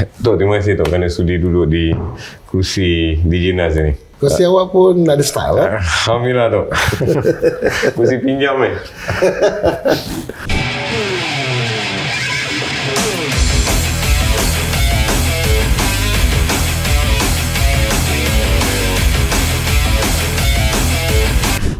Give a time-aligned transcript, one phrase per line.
[0.00, 1.92] Tok, terima kasih Tok kerana sudi duduk di
[2.48, 3.92] kursi DJ Nas ni.
[4.16, 5.70] Kursi awak pun ada style kan?
[5.80, 6.66] Alhamdulillah Tok.
[7.96, 8.74] kursi pinjam eh.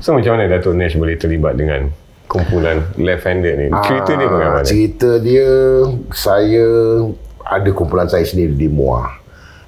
[0.01, 1.93] So macam mana Datuk Nash boleh terlibat dengan
[2.29, 3.67] kumpulan left-handed ni?
[3.85, 4.61] Cerita dia bagaimana?
[4.61, 5.49] Ah, Cerita dia
[6.13, 6.69] saya
[7.45, 9.05] ada kumpulan saya sendiri di MUA.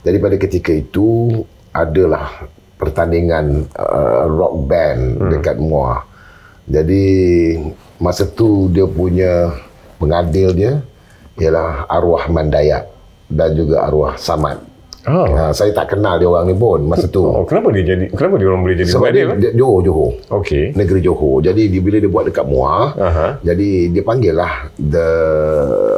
[0.02, 1.40] Jadi pada ketika itu
[1.70, 2.46] adalah
[2.80, 5.30] pertandingan uh, rock band hmm.
[5.30, 5.96] dekat MUA.
[6.66, 7.04] Jadi
[8.02, 9.54] masa tu dia punya
[9.98, 10.82] pengadil dia
[11.38, 12.86] ialah arwah Mandaya
[13.30, 14.71] dan juga arwah Samad.
[15.04, 15.26] Oh.
[15.26, 17.20] Ha, saya tak kenal dia orang ni pun masa tu.
[17.20, 20.10] oh, kenapa dia jadi kenapa dia orang boleh jadi Sebab dia, dia Johor, Johor.
[20.32, 20.64] Okey.
[20.72, 21.42] Negeri Johor.
[21.42, 23.26] Jadi dia, bila dia buat dekat Muar, Aha.
[23.40, 25.08] jadi dia panggil lah the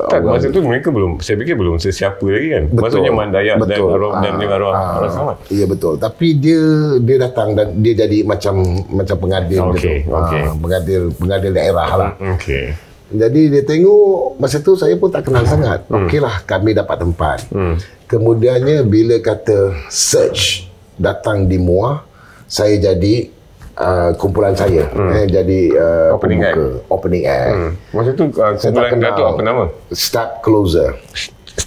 [0.06, 2.64] Tak, orang- masa tu mereka belum, saya fikir belum sesiapa lagi kan?
[2.66, 2.80] Betul.
[2.80, 3.88] Maksudnya Mandayak dan Betul.
[3.90, 5.36] Arwah dan Ah, juga Arwah ah, Arwah Samad.
[5.48, 5.94] Iya betul.
[5.96, 6.60] Tapi dia
[6.98, 8.54] dia datang dan dia jadi macam
[8.88, 10.10] macam pengadil Okey, gitu.
[10.10, 10.42] okey.
[10.42, 12.10] Ah, pengadil pengadil daerah lah.
[12.34, 12.64] Okey.
[13.12, 15.84] Jadi dia tengok masa tu saya pun tak kenal sangat.
[15.92, 16.08] Hmm.
[16.08, 17.38] Okeylah kami dapat tempat.
[17.52, 17.76] Hmm.
[18.08, 22.06] Kemudiannya bila kata search datang di Muar,
[22.48, 23.28] saya jadi
[23.76, 24.88] uh, kumpulan saya.
[24.88, 25.10] Hmm.
[25.20, 27.54] Eh, jadi uh, Opening pembuka, Opening act.
[27.54, 27.72] Hmm.
[27.92, 29.10] Masa tu uh, Saya tak kumpulan kenal.
[29.12, 29.64] Datuk apa nama?
[29.92, 30.96] Step closer.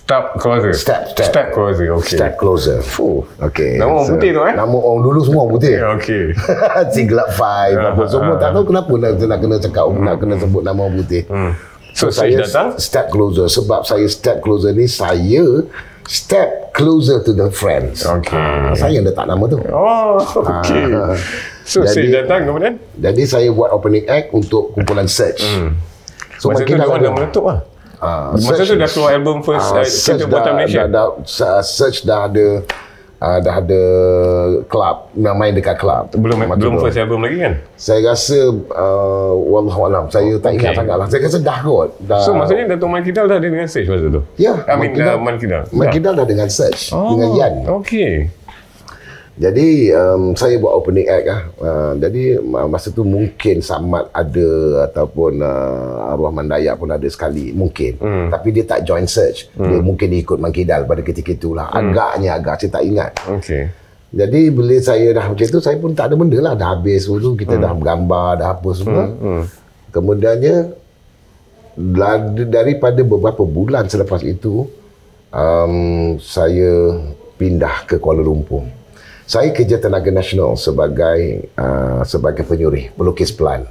[0.07, 0.71] Step Closer.
[0.71, 1.27] Step, step.
[1.27, 2.15] Step Closer, okey.
[2.15, 2.79] Step closer.
[2.79, 3.27] Fuh.
[3.43, 3.75] Okey.
[3.75, 4.53] Nama orang putih tu, eh?
[4.55, 5.73] Nama orang dulu semua orang putih.
[5.75, 6.23] Ya, Okey.
[6.95, 10.79] Singlap Five apa semua tak tahu kenapa nak, nak kena cakap nak kena sebut nama
[10.79, 11.27] orang putih.
[11.27, 11.51] Hmm.
[11.91, 12.67] So, saya saya datang?
[12.79, 15.43] step closer sebab saya step closer ni saya
[16.07, 18.07] step closer to the friends.
[18.07, 18.31] Okey.
[18.31, 19.59] Ah, saya yang letak nama tu.
[19.59, 20.87] Oh, okey.
[20.87, 21.19] Ah.
[21.67, 22.79] So, Jadi- saya datang kemudian?
[22.95, 25.43] Jadi saya buat opening act untuk kumpulan search.
[26.39, 27.59] So Masa tu dia orang dah meletup lah.
[27.99, 30.79] Ah, Masa Search- tu dah keluar album first uh, search Kita dah, Bottom Nation.
[30.79, 32.47] dah, dah, dah, search dah ada
[33.17, 33.81] uh, dah ada
[34.63, 37.53] club nak main dekat club belum Waktu belum first album lagi kan?
[37.73, 40.77] saya rasa uh, wallahualam saya tak ingat Okay.
[40.77, 43.65] sangat lah saya rasa dah kot dah, So maksudnya Datuk Man Kidal dah ada dengan
[43.65, 44.21] stage masa tu?
[44.35, 45.63] ya I mean uh, Man Kidal.
[45.71, 48.29] Man Kidal dah dengan search dengan Yan Okey.
[49.37, 51.41] Jadi um, saya buat opening act lah.
[51.61, 54.49] Uh, jadi masa tu mungkin Samad ada
[54.89, 58.01] ataupun uh, arwah Mandaya pun ada sekali mungkin.
[58.01, 58.33] Hmm.
[58.33, 59.53] Tapi dia tak join search.
[59.53, 59.69] Hmm.
[59.69, 61.69] Dia mungkin dia ikut Mangkidal pada ketika itulah.
[61.69, 61.93] Hmm.
[61.93, 63.11] Agaknya agak saya tak ingat.
[63.29, 63.63] Okey.
[64.07, 67.37] Jadi bila saya dah macam tu saya pun tak ada benda lah dah habis dulu
[67.37, 67.61] kita hmm.
[67.61, 69.05] dah gambar dah apa semua.
[69.05, 69.21] Hmm.
[69.21, 69.43] Hmm.
[69.93, 70.55] Kemudiannya
[72.49, 74.65] daripada beberapa bulan selepas itu
[75.29, 76.97] um, saya
[77.37, 78.65] pindah ke Kuala Lumpur.
[79.27, 83.67] Saya kerja Tenaga Nasional sebagai uh, sebagai penyurih pelukis pelan.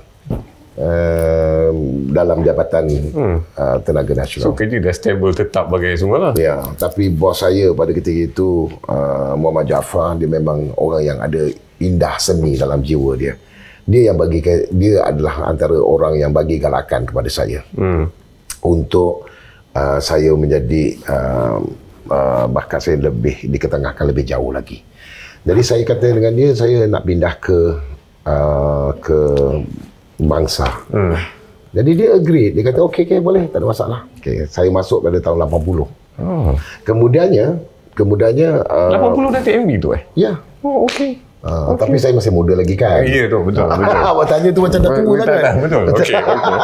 [0.77, 1.73] Uh,
[2.13, 3.39] dalam jabatan hmm.
[3.57, 4.53] uh, Tenaga Nasional.
[4.53, 6.33] So kerja dah stable tetap bagai semua lah.
[6.37, 11.49] Ya, tapi bos saya pada ketika itu uh, Muhammad Jaafar dia memang orang yang ada
[11.81, 13.41] indah seni dalam jiwa dia.
[13.89, 17.65] Dia yang bagi dia adalah antara orang yang bagi galakan kepada saya.
[17.73, 18.13] Hmm.
[18.61, 19.25] Untuk
[19.73, 21.65] uh, saya menjadi uh,
[22.13, 24.85] uh, bakat saya lebih diketengahkan lebih jauh lagi.
[25.47, 27.59] Jadi saya kata dengan dia saya nak pindah ke
[28.27, 29.19] uh, ke
[30.19, 30.67] bangsa.
[30.91, 31.15] Hmm.
[31.71, 32.51] Jadi dia agree.
[32.51, 34.01] Dia kata okey okey boleh tak ada masalah.
[34.19, 35.87] Okey, saya masuk pada tahun 80.
[36.19, 36.57] Oh.
[36.83, 37.63] Kemudiannya,
[37.95, 40.03] kemudiannya uh, 80 dah TMB tu eh?
[40.19, 40.41] ya.
[40.67, 41.23] Oh, okey.
[41.47, 41.87] Uh, okay.
[41.87, 43.07] Tapi saya masih muda lagi kan.
[43.07, 43.71] Ya tu, betul.
[43.71, 43.87] betul.
[43.87, 45.45] Awak tanya tu macam dah tua Betul, sangat.
[45.47, 45.83] dah, Betul.
[45.95, 46.15] Okey.
[46.17, 46.59] okey.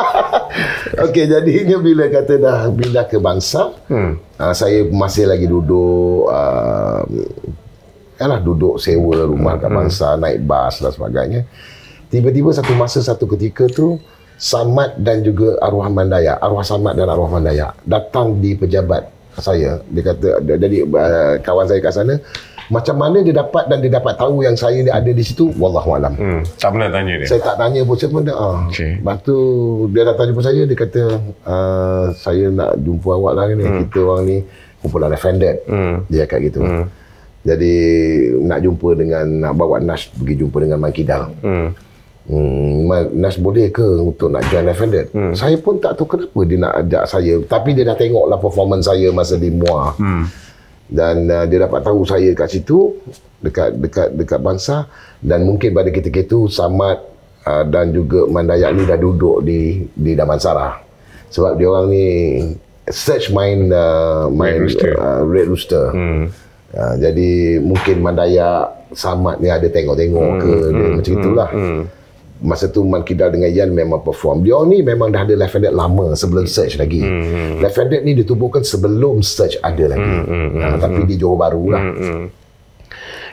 [1.06, 4.12] Okey, jadinya bila kata dah pindah ke bangsa, hmm.
[4.42, 7.06] uh, saya masih lagi duduk uh,
[8.22, 11.40] yalah duduk sewa rumah kat bangsa, naik bas dan sebagainya.
[12.06, 13.98] Tiba-tiba satu masa satu ketika tu
[14.42, 19.06] Samad dan juga arwah Mandaya, arwah Samad dan arwah Mandaya datang di pejabat
[19.38, 19.80] saya.
[19.90, 22.14] Dia kata jadi uh, kawan saya kat sana
[22.72, 26.14] macam mana dia dapat dan dia dapat tahu yang saya ada di situ wallahualam.
[26.16, 26.40] Hmm.
[26.56, 27.26] Tak pernah tanya dia.
[27.28, 28.36] Saya tak tanya pun saya pun dah.
[28.36, 28.58] Ah.
[28.72, 28.92] Okey.
[29.02, 29.36] Lepas tu
[29.92, 31.02] dia datang jumpa saya dia kata
[31.44, 33.64] uh, saya nak jumpa awak lah ni.
[33.66, 33.84] Hmm.
[33.88, 34.36] Kita orang ni
[34.80, 35.56] kumpulan offended.
[35.68, 36.08] Hmm.
[36.08, 36.60] Dia cakap gitu.
[36.64, 36.84] Hmm.
[37.42, 37.74] Jadi
[38.38, 41.34] nak jumpa dengan nak bawa Nash pergi jumpa dengan Mankidal.
[41.42, 41.74] Hmm.
[42.22, 42.86] Hmm,
[43.18, 45.10] Nas boleh ke untuk nak join offended?
[45.10, 45.34] Hmm.
[45.34, 47.34] Saya pun tak tahu kenapa dia nak ajak saya.
[47.42, 49.86] Tapi dia dah tengok lah performance saya masa di MUA.
[49.98, 50.24] Hmm.
[50.86, 52.94] Dan uh, dia dapat tahu saya kat situ
[53.42, 54.86] dekat dekat dekat bangsa
[55.18, 57.02] dan mungkin pada ketika itu Samad
[57.42, 60.78] uh, dan juga Mandayak ni dah duduk di di Damansara.
[61.32, 62.06] Sebab dia orang ni
[62.86, 64.94] search main uh, main Rooster.
[64.94, 65.90] Uh, Red Rooster.
[65.90, 66.30] Hmm.
[66.72, 70.40] Uh, jadi mungkin Mandayak Samad ni ada tengok-tengok hmm.
[70.40, 71.48] ke dia macam itulah.
[71.52, 71.82] Hmm.
[72.42, 74.42] masa tu Man Kidal dengan Yan memang perform.
[74.42, 76.98] Dia ni memang dah ada Left Handed lama sebelum Search lagi.
[76.98, 77.62] Hmm.
[77.62, 80.16] Left Handed ni ditubuhkan sebelum Search ada lagi.
[80.26, 80.58] Hmm.
[80.58, 81.82] Ha, tapi di Johor Baru lah.
[81.86, 82.26] Hmm.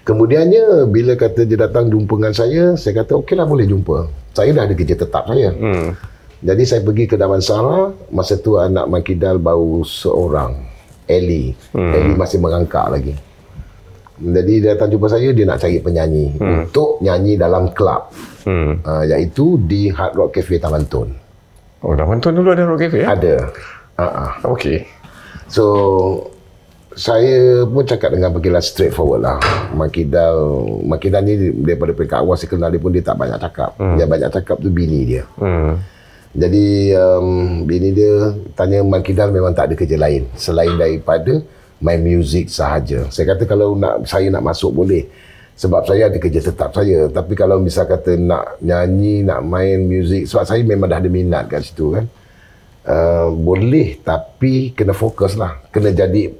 [0.06, 4.09] Kemudiannya bila kata dia datang jumpa dengan saya, saya kata okeylah boleh jumpa.
[4.31, 5.50] Saya dah ada kerja tetap saya.
[5.51, 5.97] Hmm.
[6.39, 10.56] Jadi saya pergi ke Damansara, masa tu anak Makidal baru seorang,
[11.09, 11.57] Ellie.
[11.75, 11.91] Hmm.
[11.91, 13.13] Ellie masih merangkak lagi.
[14.19, 16.68] Jadi dia datang jumpa saya, dia nak cari penyanyi hmm.
[16.68, 18.12] untuk nyanyi dalam kelab.
[18.44, 18.83] Hmm.
[18.83, 21.10] Uh, iaitu di Hard Rock Cafe Taman Tun.
[21.80, 23.07] Oh, Taman Tun dulu ada Rock Cafe?
[23.07, 23.16] Ya?
[23.16, 23.36] Ada.
[23.95, 24.31] Uh-uh.
[24.56, 24.83] Okey.
[25.48, 25.66] So,
[27.00, 29.38] saya pun cakap dengan panggilan straightforward lah.
[29.71, 30.36] Makidal,
[30.83, 33.72] Makidal ni daripada peringkat awal saya kenal dia pun dia tak banyak cakap.
[33.80, 33.95] Hmm.
[33.95, 35.24] Dia banyak cakap tu bini dia.
[35.39, 35.80] Hmm.
[36.30, 41.42] Jadi um, bini dia tanya Makidal memang tak ada kerja lain selain daripada
[41.79, 43.07] main music sahaja.
[43.11, 45.07] Saya kata kalau nak saya nak masuk boleh.
[45.59, 47.11] Sebab saya ada kerja tetap saya.
[47.11, 51.51] Tapi kalau misal kata nak nyanyi, nak main music sebab saya memang dah ada minat
[51.51, 52.05] kat situ kan.
[52.89, 55.59] Uh, boleh tapi kena fokus lah.
[55.67, 56.31] Kena jadi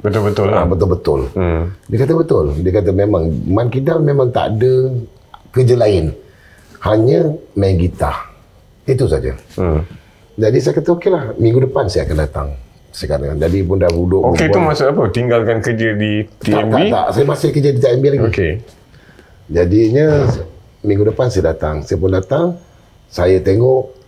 [0.00, 0.64] Betul-betul lah.
[0.64, 1.20] Ah, betul-betul.
[1.36, 1.76] Hmm.
[1.92, 2.56] Dia kata betul.
[2.64, 4.88] Dia kata memang Man Kidal memang tak ada
[5.52, 6.16] kerja lain.
[6.80, 8.32] Hanya main gitar.
[8.88, 9.36] Itu saja.
[9.60, 9.84] Hmm.
[10.40, 12.48] Jadi saya kata okeylah minggu depan saya akan datang.
[12.92, 13.40] Sekarang.
[13.40, 14.20] Jadi pun dah duduk.
[14.36, 15.02] Okey itu maksud apa?
[15.08, 16.52] Tinggalkan kerja di TMB?
[16.52, 17.06] Tak, tak, tak.
[17.16, 18.24] Saya masih kerja di TMB lagi.
[18.28, 18.52] Okey.
[19.48, 20.06] Jadinya
[20.84, 21.80] minggu depan saya datang.
[21.82, 22.46] Saya pun datang.
[23.08, 24.01] Saya tengok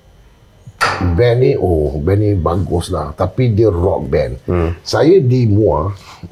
[1.15, 4.71] band ni oh band ni bagus lah tapi dia rock band hmm.
[4.85, 5.81] saya di MUA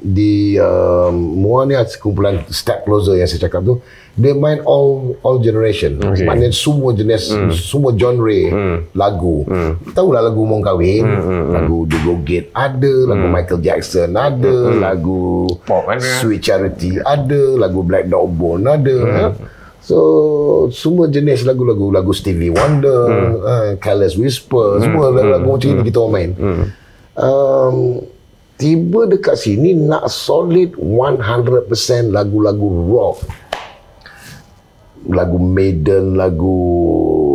[0.01, 3.75] di uh, MUA ni kumpulan step closer yang saya cakap tu
[4.13, 6.21] dia main all all generation okay.
[6.21, 7.49] maknanya semua jenis hmm.
[7.49, 8.93] semua genre hmm.
[8.93, 9.93] lagu hmm.
[9.97, 11.49] tahu lah lagu Mong Kawin hmm, hmm, hmm.
[11.49, 13.09] lagu The Gate ada hmm.
[13.09, 14.77] lagu Michael Jackson ada hmm.
[14.77, 19.52] lagu Pop, Sweet Charity ada lagu Black Dog Bone ada hmm.
[19.83, 19.99] So
[20.71, 23.33] semua jenis lagu-lagu lagu Stevie Wonder, hmm.
[23.43, 24.81] uh, Careless Whisper, hmm.
[24.87, 25.55] semua lagu-lagu hmm.
[25.59, 25.77] macam hmm.
[25.83, 26.31] ni kita main.
[26.39, 26.63] Hmm.
[27.13, 27.77] Um,
[28.55, 31.67] tiba dekat sini nak solid 100%
[32.15, 33.27] lagu-lagu rock.
[35.03, 36.63] Lagu Maiden, lagu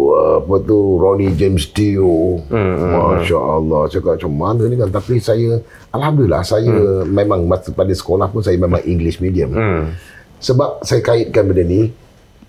[0.09, 2.41] uh, apa tu Ronnie James Dio.
[2.49, 5.61] Hmm, hmm, Masya-Allah, cakap macam mana ni kan tapi saya
[5.93, 7.13] alhamdulillah saya hmm.
[7.13, 9.53] memang masa pada sekolah pun saya memang English medium.
[9.53, 9.93] Hmm.
[10.41, 11.93] Sebab saya kaitkan benda ni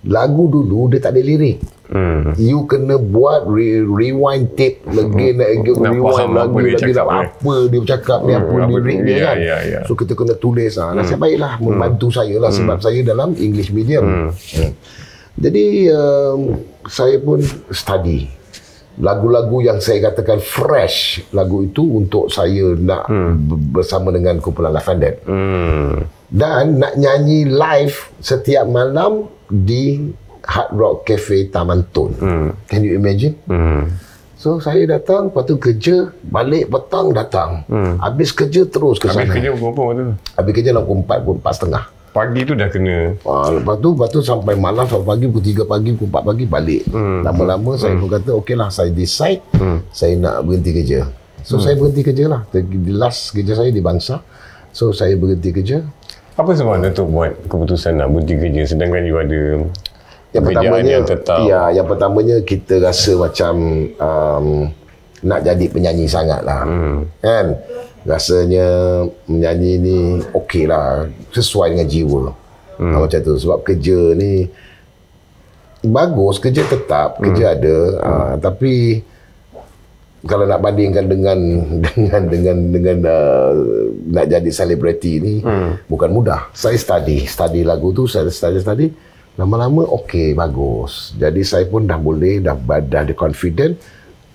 [0.07, 1.59] lagu dulu dia tak ada lirik.
[1.89, 2.37] Hmm.
[2.37, 5.49] You kena buat re- rewind tape lagi nak,
[5.81, 8.41] nak rewind lagu apa lagi cakap, apa dia bercakap ni hmm.
[8.45, 9.35] apa lirik dia, dia kan.
[9.41, 9.79] Ya, ya.
[9.89, 10.93] So kita kena tulis ah.
[10.93, 11.01] Hmm.
[11.01, 12.15] Nasib baiklah membantu hmm.
[12.15, 12.85] saya lah sebab hmm.
[12.85, 14.05] saya dalam English medium.
[14.05, 14.29] Hmm.
[14.31, 14.71] Hmm.
[15.39, 16.39] Jadi um,
[16.85, 17.39] saya pun
[17.71, 18.39] study
[18.99, 23.71] lagu-lagu yang saya katakan fresh lagu itu untuk saya nak hmm.
[23.71, 25.23] bersama dengan kumpulan Lavender.
[25.25, 26.05] Hmm.
[26.29, 30.13] Dan nak nyanyi live setiap malam di
[30.45, 32.13] Hard Rock Cafe Taman Tun.
[32.17, 32.49] Hmm.
[32.69, 33.35] Can you imagine?
[33.49, 33.91] Hmm.
[34.39, 37.67] So saya datang, lepas tu kerja, balik petang datang.
[37.67, 37.99] Hmm.
[37.99, 39.27] Habis kerja terus ke sana.
[39.27, 40.15] Habis kerja berapa waktu tu?
[40.15, 41.83] Habis kerja pukul 4, pukul 4 setengah.
[42.09, 42.97] Pagi tu dah kena.
[43.19, 46.45] Ha, lepas tu, lepas tu sampai malam, sampai pagi, pukul 3 pagi, pukul 4 pagi
[46.47, 46.81] balik.
[46.87, 47.19] Hmm.
[47.27, 47.81] Lama-lama hmm.
[47.83, 49.77] saya pun kata, okey lah, saya decide, hmm.
[49.91, 50.99] saya nak berhenti kerja.
[51.43, 51.63] So hmm.
[51.67, 52.41] saya berhenti kerja lah.
[52.55, 52.63] The
[52.95, 54.23] last kerja saya di Bangsa.
[54.71, 55.83] So saya berhenti kerja.
[56.39, 59.67] Apa sebab Datuk buat keputusan nak berhenti kerja sedangkan you ada
[60.29, 61.39] yang pertamanya yang tetap.
[61.45, 63.53] Ya, yang pertamanya kita rasa macam
[63.97, 64.45] um,
[65.25, 66.63] nak jadi penyanyi sangat lah.
[66.69, 67.09] Hmm.
[67.19, 67.57] Kan?
[68.05, 68.67] Rasanya
[69.25, 69.97] menyanyi ni
[70.31, 71.09] okey lah.
[71.33, 72.23] Sesuai dengan jiwa.
[72.77, 72.93] Hmm.
[72.93, 73.33] Ha, macam tu.
[73.35, 74.47] Sebab kerja ni
[75.83, 76.37] bagus.
[76.37, 77.19] Kerja tetap.
[77.19, 77.55] Kerja hmm.
[77.57, 77.77] ada.
[77.99, 78.05] Hmm.
[78.05, 79.01] Ha, tapi
[80.27, 81.39] kalau nak bandingkan dengan
[81.95, 83.51] dengan dengan dengan uh,
[84.11, 85.87] nak jadi selebriti ni hmm.
[85.87, 86.51] bukan mudah.
[86.51, 88.87] Saya study, study lagu tu, saya study study.
[89.39, 91.15] Lama-lama okey, bagus.
[91.15, 93.79] Jadi saya pun dah boleh dah dah ada confident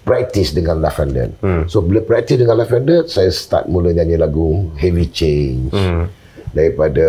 [0.08, 1.36] practice dengan Lavender.
[1.44, 1.68] Hmm.
[1.68, 5.76] So bila practice dengan Lavender, saya start mula nyanyi lagu Heavy Change.
[5.76, 6.08] Hmm.
[6.56, 7.04] Daripada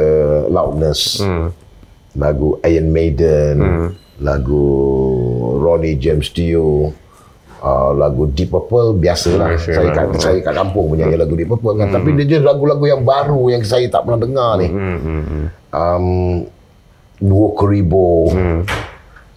[0.52, 1.24] Loudness.
[1.24, 1.56] Hmm.
[2.20, 3.56] Lagu Iron Maiden.
[3.64, 3.90] Hmm.
[4.20, 4.64] Lagu
[5.64, 6.92] Ronnie James Dio
[7.62, 11.20] uh, lagu Deep Purple biasalah Biasa saya kat, saya kat kampung punya hmm.
[11.20, 11.96] lagu Deep Purple kan hmm.
[11.96, 14.98] tapi dia je lagu-lagu yang baru yang saya tak pernah dengar ni hmm.
[15.00, 16.06] hmm, hmm, um,
[17.22, 18.60] Duo Keribo hmm.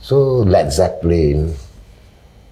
[0.02, 1.68] so Led Zeppelin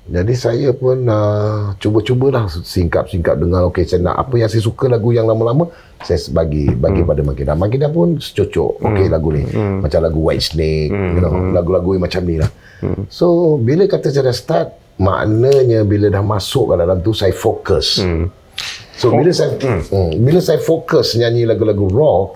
[0.07, 5.11] jadi saya pun uh, cuba-cubalah singkap-singkap dengar okey saya nak apa yang saya suka lagu
[5.11, 5.67] yang lama-lama
[6.07, 7.11] saya bagi bagi hmm.
[7.11, 7.53] pada Makida.
[7.59, 9.15] Makida pun cocok okey hmm.
[9.19, 9.43] lagu ni.
[9.51, 9.83] Hmm.
[9.83, 11.13] Macam lagu White Snake, hmm.
[11.19, 12.51] you know, lagu-lagu yang macam ni lah.
[12.87, 13.03] Hmm.
[13.11, 18.01] So bila kata saya dah start maknanya bila dah masuk ke dalam tu saya fokus
[18.01, 18.27] hmm.
[18.97, 19.83] so bila saya hmm.
[19.93, 22.29] Hmm, bila saya fokus nyanyi lagu-lagu rock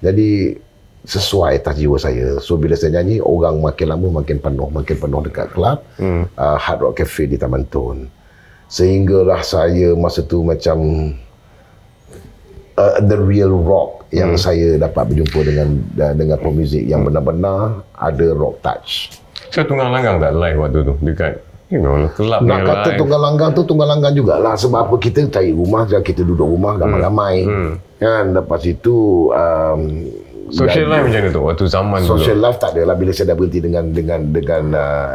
[0.00, 0.56] jadi
[1.08, 2.36] sesuai atas jiwa saya.
[2.44, 6.28] So bila saya nyanyi, orang makin lama makin penuh, makin penuh dekat kelab hmm.
[6.36, 8.12] uh, Hard Rock Cafe di Taman Tun.
[8.68, 10.76] Sehinggalah saya masa tu macam
[12.76, 14.40] uh, the real rock yang hmm.
[14.40, 19.16] saya dapat berjumpa dengan uh, dengan pemuzik yang benar-benar ada rock touch.
[19.48, 22.98] So tunggang langgang tak live waktu tu dekat you know, kelab Nak kata live.
[23.00, 26.80] tunggang langgang tu tunggang langgang jugalah sebab apa kita cari rumah dan kita duduk rumah
[26.80, 27.36] ramai-ramai.
[27.44, 27.72] Hmm.
[28.00, 29.80] Kan lepas itu um,
[30.48, 32.24] Social life macam mana tu waktu zaman social dulu?
[32.24, 35.06] Social life tak adalah bila saya dah berhenti dengan dengan dengan uh,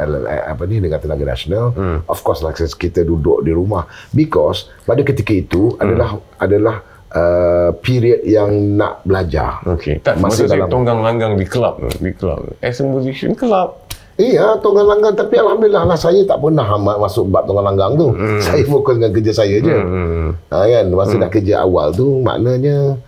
[0.53, 1.73] apa ni dengan tenaga nasional.
[1.73, 1.97] Hmm.
[2.05, 5.81] Of course lah kita duduk di rumah because pada ketika itu hmm.
[5.81, 6.75] adalah adalah
[7.13, 9.61] uh, period yang nak belajar.
[9.77, 10.01] Okay.
[10.05, 12.53] Tak masih dalam tonggang langgang di club di club.
[12.61, 13.82] As a musician club.
[14.13, 18.13] Iya, tonggang langgang tapi alhamdulillah lah saya tak pernah masuk bab tonggang langgang tu.
[18.13, 18.37] Hmm.
[18.45, 19.73] Saya fokus dengan kerja saya je.
[19.73, 20.37] Hmm.
[20.53, 21.23] Ha, kan masa hmm.
[21.25, 23.01] dah kerja awal tu maknanya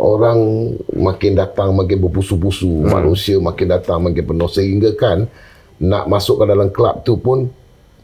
[0.00, 0.38] orang
[0.96, 2.88] makin datang makin berpusu-pusu hmm.
[2.88, 5.28] manusia makin datang makin penuh sehingga kan
[5.76, 7.52] nak masuk ke dalam kelab tu pun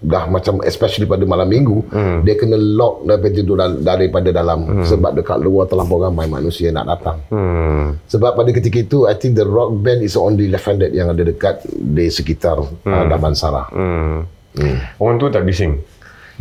[0.03, 2.27] dah macam especially pada malam minggu hmm.
[2.27, 4.85] dia kena lock daripada tidur daripada dalam hmm.
[4.85, 8.03] sebab dekat luar terlampau ramai manusia nak datang hmm.
[8.11, 11.63] sebab pada ketika itu I think the rock band is only left-handed yang ada dekat
[11.71, 12.91] di sekitar hmm.
[12.91, 14.19] uh, Damansara hmm.
[14.59, 14.77] hmm.
[14.99, 15.79] orang tu tak bising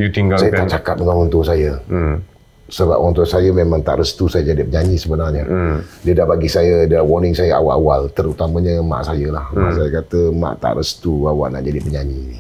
[0.02, 2.32] you tinggalkan saya tak cakap dengan orang tua saya hmm
[2.72, 5.44] sebab orang tua saya memang tak restu saya jadi penyanyi sebenarnya.
[5.44, 5.84] Hmm.
[6.08, 9.52] Dia dah bagi saya, dia warning saya awal-awal, terutamanya mak saya lah.
[9.52, 9.60] Hmm.
[9.60, 12.40] Mak saya kata, mak tak restu awak nak jadi penyanyi ni.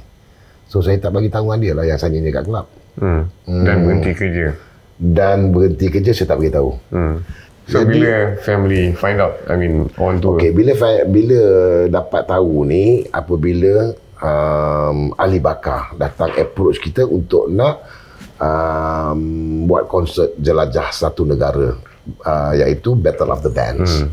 [0.72, 2.72] So saya tak bagi tahu dia lah yang saya nyanyi kat kelab.
[2.96, 3.28] Hmm.
[3.44, 3.64] Hmm.
[3.68, 4.48] Dan berhenti kerja.
[4.96, 6.72] Dan berhenti kerja saya tak bagi tahu.
[6.96, 7.16] Hmm.
[7.68, 10.40] So jadi, bila family find out, I mean orang tua.
[10.40, 10.72] Okay, bila
[11.12, 11.40] bila
[11.92, 13.92] dapat tahu ni, apabila
[14.24, 17.84] um, Ali Bakar datang approach kita untuk nak
[18.40, 19.20] um,
[19.68, 21.76] buat konsert jelajah satu negara
[22.24, 24.08] uh, iaitu Battle of the Bands.
[24.08, 24.10] Hmm.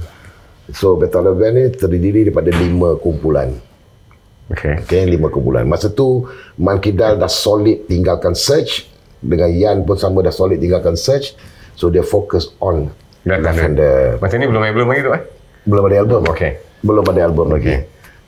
[0.75, 3.68] So Battle of the Bands ni terdiri daripada lima kumpulan.
[4.49, 4.81] Okay.
[4.81, 5.03] okay.
[5.05, 5.69] lima kumpulan.
[5.69, 6.25] Masa tu
[6.57, 8.89] Man Kidal dah solid tinggalkan search
[9.21, 11.37] dengan Yan pun sama dah solid tinggalkan search.
[11.77, 12.89] So dia fokus on
[13.29, 14.17] Lavender.
[14.19, 15.23] Masa ni belum album lagi tu eh?
[15.69, 16.23] Belum ada album.
[16.33, 16.53] Okay.
[16.81, 17.55] Belum ada album okay.
[17.55, 17.75] lagi.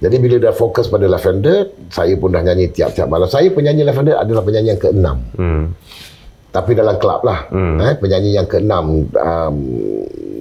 [0.01, 3.29] Jadi bila dah fokus pada Lavender, saya pun dah nyanyi tiap-tiap malam.
[3.29, 5.17] Saya penyanyi Lavender adalah penyanyi yang keenam.
[5.37, 5.65] Hmm.
[6.51, 7.49] Tapi dalam kelab lah.
[7.53, 7.77] Hmm.
[7.85, 9.57] Eh, penyanyi yang keenam um,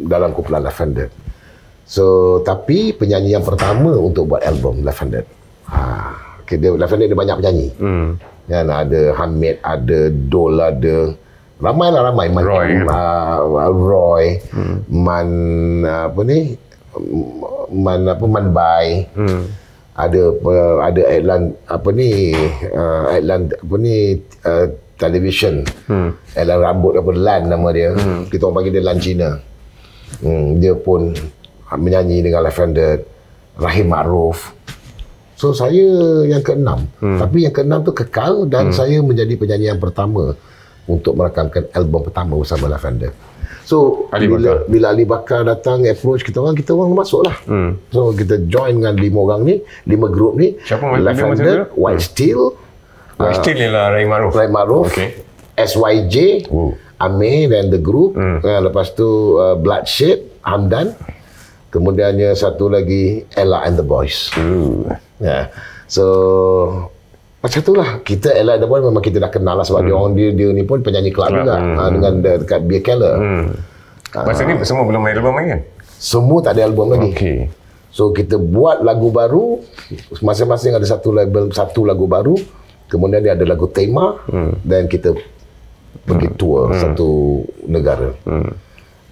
[0.07, 1.11] dalam kumpulan Lavender.
[1.83, 5.27] So, tapi penyanyi yang pertama untuk buat album Lavender.
[5.69, 5.81] Ha,
[6.41, 7.67] okay, dia, Lavender dia banyak penyanyi.
[7.77, 8.17] Hmm.
[8.49, 11.13] Kan, ada Hamid, ada Dol, ada...
[11.59, 12.31] Ramai lah ramai.
[12.31, 12.69] Man, Roy.
[12.87, 14.39] Uh, Roy.
[14.55, 14.79] Hmm.
[14.87, 15.27] Man,
[15.83, 16.55] apa ni?
[17.69, 19.43] man apa man buy hmm.
[19.93, 22.33] ada uh, ada iklan apa ni
[22.73, 23.95] uh, iklan apa ni
[24.45, 24.65] uh,
[24.97, 26.09] television hmm.
[26.33, 28.33] iklan rambut apa lan nama dia hmm.
[28.33, 29.29] kita orang panggil dia lan Cina
[30.25, 31.13] hmm, dia pun
[31.69, 33.05] menyanyi dengan Lavender
[33.59, 34.57] Rahim Ma'ruf
[35.39, 35.87] so saya
[36.27, 37.15] yang keenam hmm.
[37.15, 38.75] tapi yang keenam tu kekal dan hmm.
[38.75, 40.35] saya menjadi penyanyi yang pertama
[40.83, 43.15] untuk merakamkan album pertama bersama Lavender
[43.69, 44.65] So Ali bila, Bakar.
[44.65, 47.37] bila Ali Bakar datang approach kita orang kita orang masuklah.
[47.45, 47.77] Hmm.
[47.93, 50.57] So kita join dengan lima orang ni, lima group ni.
[50.65, 52.09] Siapa Handed, White hmm.
[52.09, 52.41] Steel.
[53.21, 54.33] White uh, Steel ialah Ray Maruf.
[54.33, 54.89] Ray Maruf.
[54.89, 55.21] Okay.
[55.53, 56.73] SYJ, Ooh.
[56.97, 58.17] Amir dan the group.
[58.17, 58.41] Hmm.
[58.41, 60.97] Uh, lepas tu uh, Bloodshed, Hamdan.
[61.69, 64.33] Kemudiannya satu lagi Ella and the Boys.
[64.33, 64.97] Hmm.
[65.19, 65.51] Yeah.
[65.87, 66.05] So
[67.39, 69.87] macam tu lah kita Ella the memang kita dah kenal lah sebab hmm.
[69.87, 71.75] dia orang dia, dia ni pun penyanyi kelab juga hmm.
[71.79, 73.47] ha, dengan dekat Beer Keller hmm.
[74.27, 75.61] masa ni semua belum ada album lagi kan?
[75.87, 77.39] semua tak ada album lagi okay.
[77.95, 79.63] so kita buat lagu baru
[80.19, 82.35] masing-masing ada satu label satu lagu baru
[82.91, 84.59] kemudian dia ada lagu tema hmm.
[84.67, 85.15] dan kita
[86.03, 86.35] pergi hmm.
[86.35, 86.75] tour hmm.
[86.75, 87.09] satu
[87.71, 88.51] negara hmm.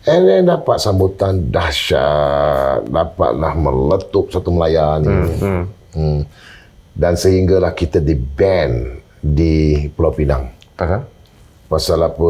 [0.03, 5.31] and then dapat sambutan dahsyat dapatlah meletup satu Melayan hmm.
[5.39, 5.63] Hmm.
[5.93, 6.25] Hmm
[6.97, 10.49] dan sehinggalah kita di ban di Pulau Pinang.
[10.73, 11.05] Pasal?
[11.69, 12.29] Pasal apa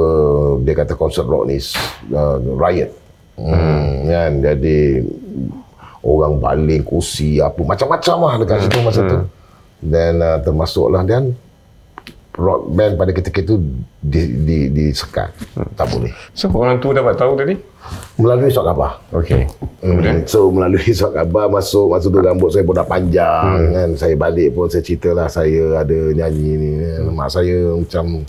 [0.67, 1.57] dia kata konsert rock ni
[2.11, 2.91] uh, riot.
[3.39, 3.55] Hmm.
[3.55, 4.11] hmm.
[4.11, 4.31] Kan?
[4.43, 4.77] Jadi
[6.03, 8.65] orang baling kursi apa macam-macam lah dekat hmm.
[8.67, 9.09] situ masa hmm.
[9.09, 9.17] tu.
[9.87, 11.31] Dan uh, termasuklah dan
[12.37, 13.57] rock band pada ketika itu
[13.97, 15.33] di, di, disekat.
[15.57, 15.67] Hmm.
[15.73, 16.13] Tak boleh.
[16.37, 17.57] So orang tu dapat tahu tadi?
[18.21, 18.91] Melalui surat khabar.
[19.09, 19.43] Okey.
[19.81, 20.21] Hmm.
[20.29, 23.73] So melalui surat khabar masuk masa tu rambut saya pun dah panjang hmm.
[23.73, 23.89] kan.
[23.97, 26.71] Saya balik pun saya ceritalah saya ada nyanyi ni.
[26.77, 27.17] Hmm.
[27.17, 28.21] Mak saya macam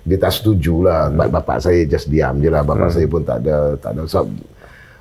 [0.00, 1.12] dia tak setuju lah.
[1.12, 1.28] Hmm.
[1.28, 2.64] Bapak saya just diam je lah.
[2.64, 2.96] Bapak hmm.
[2.96, 4.24] saya pun tak ada tak ada so,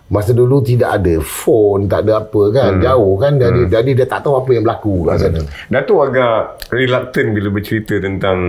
[0.10, 2.82] Masa dulu tidak ada phone, tak ada apa kan, hmm.
[2.82, 3.34] jauh kan.
[3.38, 3.72] Jadi, hmm.
[3.72, 5.22] jadi dia tak tahu apa yang berlaku kat hmm.
[5.22, 5.40] sana.
[5.70, 6.38] Datuk agak
[6.74, 8.40] reluctant bila bercerita tentang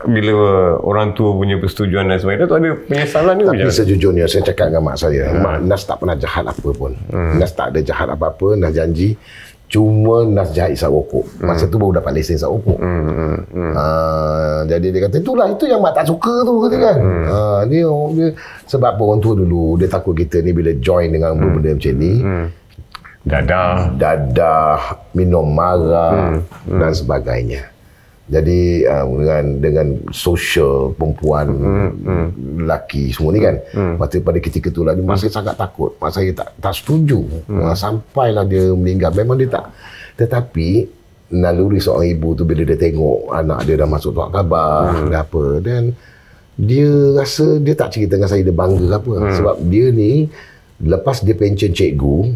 [0.00, 0.32] bila
[0.80, 4.82] orang tua punya persetujuan dan sebagainya tu ada penyesalan ni Tapi sejujurnya saya cakap dengan
[4.86, 6.92] mak saya, mak Nas tak pernah jahat apa pun.
[7.10, 9.18] Nas tak ada jahat apa-apa, Nas janji
[9.70, 11.24] cuma Nas jahat isap rokok.
[11.46, 12.78] Masa tu baru dapat lesen isap rokok.
[13.78, 16.98] Ah, jadi dia kata itulah itu yang mak tak suka tu kata kan.
[17.30, 17.86] Ah, dia,
[18.18, 18.28] dia
[18.66, 22.12] sebab orang tua dulu dia takut kita ni bila join dengan benda macam ni
[23.20, 24.80] dadah dadah,
[25.12, 26.78] minum marah hmm.
[26.80, 27.62] dan sebagainya.
[28.30, 32.62] Jadi uh, dengan dengan sosial perempuan hmm.
[32.62, 33.58] lelaki semua ni kan.
[33.74, 33.94] Hmm.
[33.98, 35.98] Masa pada ketika tu lah dia masih sangat takut.
[35.98, 37.26] Mak saya tak tak setuju.
[37.50, 37.74] Hmm.
[37.74, 39.10] Sampailah dia meninggal.
[39.18, 39.74] Memang dia tak.
[40.14, 45.08] Tetapi naluri seorang ibu tu bila dia tengok anak dia dah masuk tuak khabar hmm.
[45.14, 45.82] dah apa dan
[46.58, 49.34] dia rasa dia tak cerita dengan saya dia bangga apa hmm.
[49.38, 50.26] sebab dia ni
[50.82, 52.34] lepas dia pension cikgu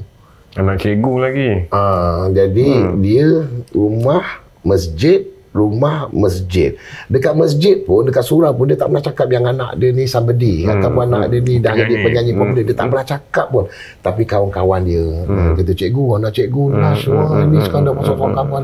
[0.54, 2.94] anak cikgu lagi Ah, jadi hmm.
[3.02, 3.26] dia
[3.74, 4.22] rumah
[4.62, 6.75] masjid rumah masjid.
[7.06, 10.66] Dekat masjid pun dekat surau pun dia tak pernah cakap yang anak dia ni somebody
[10.66, 10.75] hmm.
[10.75, 12.32] ataupun anak dia ni dah jadi Penyanyi.
[12.34, 12.40] Hmm.
[12.42, 13.64] popular dia tak pernah cakap pun.
[14.02, 15.54] Tapi kawan-kawan dia hmm.
[15.54, 16.80] kata cikgu anak cikgu Hmm.
[16.82, 18.62] Nas wah ni sekarang dah masuk kawan-kawan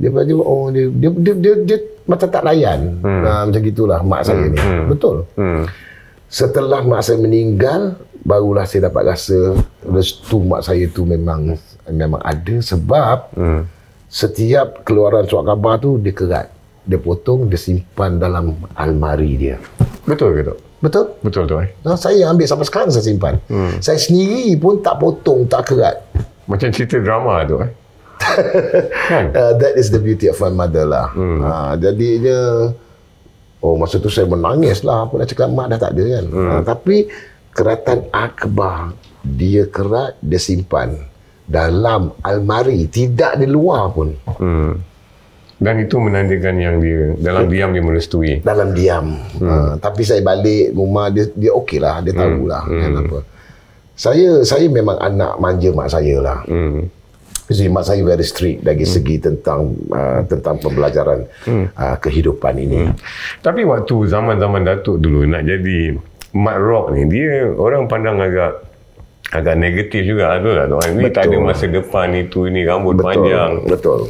[0.00, 1.78] dia baju oh dia dia dia, dia, dia
[2.08, 2.80] macam tak layan.
[3.04, 4.58] Ah, macam gitulah mak saya ni.
[4.88, 5.28] Betul?
[5.36, 5.68] Hmm.
[6.30, 11.54] Setelah mak saya meninggal, barulah saya dapat rasa restu mak saya tu memang
[11.90, 13.62] memang ada sebab Hmm.
[14.10, 16.50] Setiap keluaran surat khabar tu dia kerat.
[16.82, 19.56] Dia potong, dia simpan dalam almari dia.
[20.02, 21.12] betul ke tu Betul?
[21.20, 23.36] betul tu eh Nah, saya ambil sampai sekarang saya simpan.
[23.46, 23.78] Hmm.
[23.78, 26.02] Saya sendiri pun tak potong, tak kerat.
[26.44, 27.70] macam cerita drama tu eh
[29.08, 31.08] kan Uh, that is the beauty of my mother lah.
[31.12, 31.40] Hmm.
[31.40, 32.40] Uh, jadinya,
[33.60, 35.06] oh masa tu saya menangis lah.
[35.06, 36.24] Apa nak cakap mak dah tak ada kan.
[36.28, 36.48] Hmm.
[36.50, 36.96] Uh, tapi
[37.50, 40.96] keratan akbar, dia kerat, dia simpan
[41.50, 42.86] dalam almari.
[42.86, 44.08] Tidak di luar pun.
[44.14, 44.72] hmm.
[45.60, 49.12] dan itu menandakan yang dia dalam diam dia merestui Dalam diam.
[49.36, 49.44] Hmm.
[49.44, 52.00] Uh, tapi saya balik rumah, dia dia okey lah.
[52.00, 52.80] Dia tahulah hmm.
[52.80, 53.18] kan apa.
[53.92, 56.40] Saya saya memang anak manja mak saya lah.
[56.48, 56.88] hmm.
[57.50, 58.92] Jadi mak saya very strict dari hmm.
[58.94, 61.66] segi tentang uh, tentang pembelajaran hmm.
[61.76, 62.88] uh, kehidupan ini.
[62.88, 62.96] Hmm.
[63.44, 65.98] Tapi waktu zaman-zaman Datuk dulu nak jadi
[66.30, 68.69] Mat Rock ni, dia orang pandang agak
[69.30, 70.66] agak negatif juga tu lah.
[70.66, 70.88] Tuan.
[70.98, 73.52] Ni tak ada masa depan itu, ini rambut Betul, panjang.
[73.66, 74.00] betul,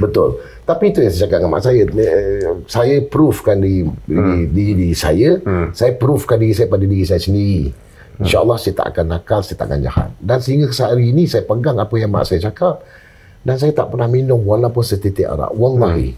[0.00, 0.28] betul.
[0.64, 1.82] Tapi itu yang saya cakap dengan mak saya.
[1.84, 5.36] Eh, Saya proofkan diri, diri, diri, diri saya.
[5.76, 7.68] Saya proofkan diri saya pada diri saya sendiri.
[8.14, 10.08] InsyaAllah saya tak akan nakal, saya tak akan jahat.
[10.22, 12.80] Dan sehingga sehari ini saya pegang apa yang mak saya cakap.
[13.44, 15.52] Dan saya tak pernah minum walaupun setitik arak.
[15.52, 16.16] Wallahi.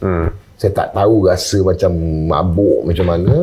[0.54, 1.90] Saya tak tahu rasa macam
[2.30, 3.34] mabuk macam mana.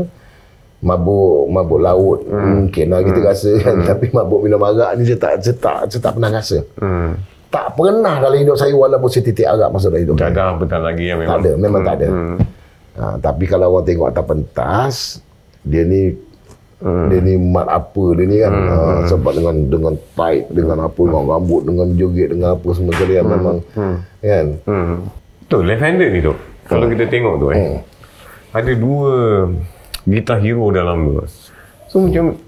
[0.83, 3.75] Mabuk mabuk laut mungkin lah kita rasa kan.
[3.87, 6.59] Tapi mabuk minum arak ni saya tak, saya tak, saya tak pernah rasa.
[6.75, 7.15] Hmm.
[7.47, 10.35] Tak pernah dalam hidup saya walaupun setitik arak masuk dalam hidup Tak saya.
[10.35, 11.39] ada apatah lagi yang Tak memang.
[11.39, 12.07] ada, memang tak ada.
[12.07, 12.37] Hmm.
[12.93, 14.95] Ha, tapi kalau orang tengok atas pentas,
[15.63, 16.03] dia ni
[16.77, 17.07] Hmm.
[17.07, 18.75] dia ni mat apa dia ni kan ha,
[19.07, 23.29] sebab dengan dengan tight dengan apa dengan rambut dengan jerit dengan apa semua sekali yang
[23.29, 23.57] memang
[24.19, 24.99] kan Hmm.
[25.47, 26.35] Tu, left-handed ni tu.
[26.65, 27.55] Kalau kita tengok tu eh.
[27.55, 27.79] Hmm.
[28.51, 29.11] Ada dua
[30.05, 31.13] gitar hero dalam tu.
[31.87, 32.41] So macam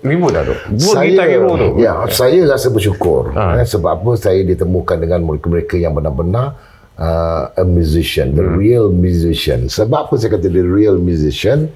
[0.00, 0.54] ribut dah tu.
[0.72, 1.68] Dua gitar hero tu.
[1.76, 3.58] Ya, saya rasa bersyukur Ha.
[3.58, 6.54] eh, sebab apa saya ditemukan dengan mereka-mereka yang benar-benar
[6.94, 8.54] uh, a musician, the Hmm.
[8.54, 9.66] real musician.
[9.66, 11.72] Sebab apa saya kata the real musician?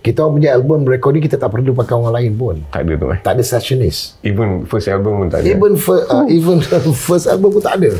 [0.00, 2.56] Kita punya album recording kita tak perlu pakai orang lain pun.
[2.68, 3.18] Tak ada tu eh.
[3.18, 4.20] Tak ada sessionist.
[4.20, 5.48] Even first album pun tak ada.
[5.48, 6.60] Even fir, uh, even
[7.08, 7.96] first album pun tak ada.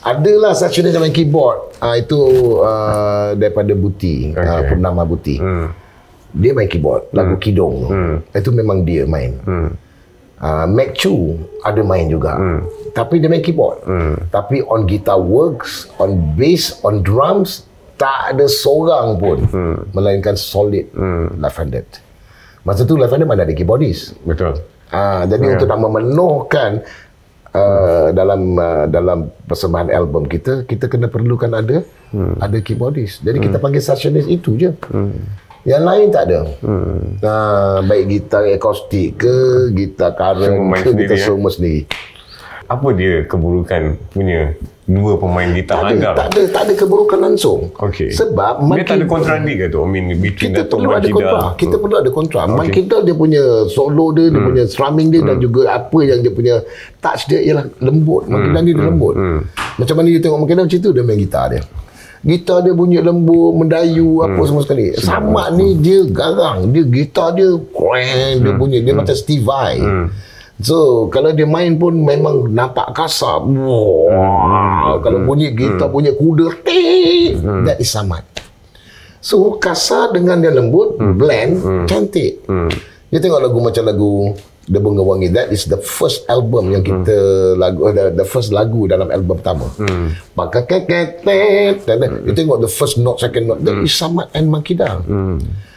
[0.00, 1.74] Adalah sessionist yang main keyboard.
[1.80, 2.20] Uh, itu
[2.60, 4.38] uh, daripada Buti, okay.
[4.38, 4.68] uh, Okay.
[4.70, 5.36] Purnama Buti.
[5.40, 5.72] Hmm.
[6.34, 7.88] Dia main keyboard, lagu Kidong tu.
[8.34, 9.38] Itu memang dia main.
[9.46, 9.70] Hmm.
[10.34, 12.36] Uh, Mac Chu ada main juga.
[12.90, 13.80] Tapi dia main keyboard.
[14.34, 19.46] Tapi on guitar works, on bass, on drums, tak ada seorang pun.
[19.94, 20.90] Melainkan solid
[21.38, 21.86] left-handed.
[22.64, 24.16] Masa tu left-handed mana ada keyboardist.
[24.24, 24.58] Betul.
[24.88, 26.80] Ah, jadi untuk nak memenuhkan
[27.54, 31.82] uh, dalam uh, dalam persembahan album kita, kita kena perlukan ada
[32.14, 32.38] hmm.
[32.38, 33.20] ada keyboardist.
[33.20, 34.70] Jadi kita panggil sessionist itu je.
[34.90, 35.14] Hmm.
[35.64, 36.40] Yang lain tak ada.
[36.60, 37.16] Hmm.
[37.24, 39.36] Uh, baik gitar akustik ke,
[39.72, 41.24] gitar current Semua ke, sendiri, kita eh?
[41.24, 41.80] semua sendiri.
[42.64, 46.14] Apa dia keburukan punya dua pemain gitar Tak ada, handal?
[46.16, 47.72] tak ada, tak ada keburukan langsung.
[47.80, 48.12] Okey.
[48.12, 49.80] Sebab Dia tak ada kontradik ke tu?
[49.80, 51.48] I mean, between kita perlu ada kontra.
[51.56, 52.40] Kita perlu ada kontra.
[52.44, 52.56] Okay.
[52.60, 52.72] Mike.
[52.76, 56.54] Kindle dia punya solo dia, dia punya strumming dia dan juga apa yang dia punya
[57.00, 58.28] touch dia ialah lembut.
[58.28, 59.14] Mike Kindle dia, dia lembut.
[59.80, 61.64] Macam mana dia tengok Kindle macam tu dia main gitar dia.
[62.24, 64.96] Gitar dia bunyi lembut, mendayu apa semua sekali.
[64.96, 66.72] Sama ni dia garang.
[66.72, 69.76] Dia gitar dia keren, dia bunyi dia macam Steve Vai.
[70.56, 73.44] So kalau dia main pun memang nampak kasar.
[73.44, 76.48] Wah, kalau bunyi gitar bunyi kuda,
[77.66, 78.24] that is Samad.
[79.20, 81.16] So kasar dengan dia lembut, Hmm.
[81.16, 81.52] blend,
[81.84, 82.40] cantik.
[83.08, 84.12] Dia tengok lagu macam lagu
[84.64, 85.28] The Bunga Wangi.
[85.32, 87.16] That is the first album yang kita
[87.60, 89.68] lagu the, the first lagu dalam album pertama.
[90.32, 91.84] Maka keketet.
[92.24, 93.60] You tengok the first note, second note.
[93.60, 95.04] That is Samad and Makidal.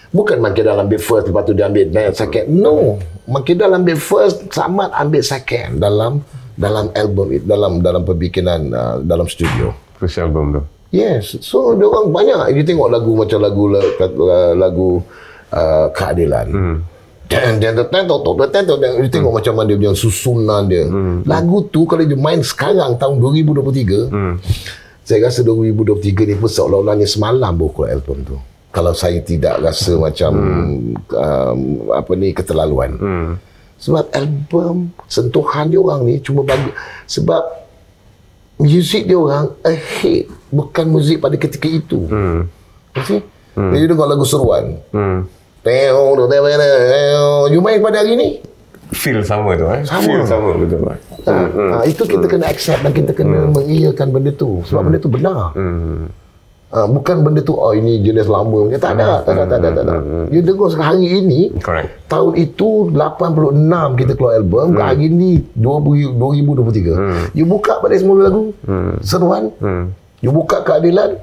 [0.08, 2.48] Bukan Makidal ambil first, lepas tu dia ambil second.
[2.48, 2.96] No.
[3.28, 6.24] Makidal ambil first, Samad ambil second dalam
[6.58, 9.76] dalam album dalam dalam pembikinan uh, dalam studio.
[10.00, 10.62] First album tu.
[10.96, 11.36] Yes.
[11.44, 13.64] So dia orang banyak dia tengok lagu macam lagu
[14.56, 14.90] lagu
[15.52, 16.48] uh, keadilan.
[16.48, 16.78] Hmm.
[17.28, 20.88] Dan dan dan dan dan dan dia tengok macam mana dia punya susunan dia.
[21.28, 24.40] Lagu tu kalau dia main sekarang tahun 2023,
[25.04, 28.38] saya rasa 2023 ni pun seolah-olahnya semalam baru keluar album tu.
[28.72, 30.32] Kalau saya tidak rasa macam
[31.12, 31.60] um,
[31.92, 32.96] apa ni keterlaluan.
[33.78, 36.74] Sebab album sentuhan dia orang ni cuma bagi
[37.06, 37.46] sebab
[38.58, 42.10] muzik dia orang ahead bukan muzik pada ketika itu.
[42.10, 42.50] Hmm.
[42.98, 43.22] Okay?
[43.54, 43.74] Hmm.
[43.74, 44.82] Dia dengar lagu seruan.
[44.90, 45.30] Hmm.
[45.64, 47.28] Teo, teo, teo, teo.
[47.52, 48.30] You main pada hari ni?
[48.96, 49.84] Feel sama tu eh.
[49.84, 50.08] Sama.
[50.08, 50.80] Feel sama betul.
[51.28, 54.64] Ha, ha, itu kita kena accept dan kita kena mengiyakan benda tu.
[54.64, 55.52] Sebab benda tu benar.
[55.60, 56.08] Hmm.
[56.68, 58.68] Ha, bukan benda tu, oh ini jenis lama.
[58.68, 58.80] punya.
[58.80, 59.70] Tak ada, tak ada, tak ada.
[59.72, 59.96] Tak ada.
[60.32, 61.90] You dengar sekarang hari ini, Correct.
[62.08, 64.80] tahun itu 86 kita keluar album, hmm.
[64.80, 66.96] hari ni 2000, 2023.
[66.96, 67.24] Hmm.
[67.36, 69.04] You buka pada semula lagu, hmm.
[69.04, 69.92] seruan, Hmm.
[70.18, 71.22] You buka keadilan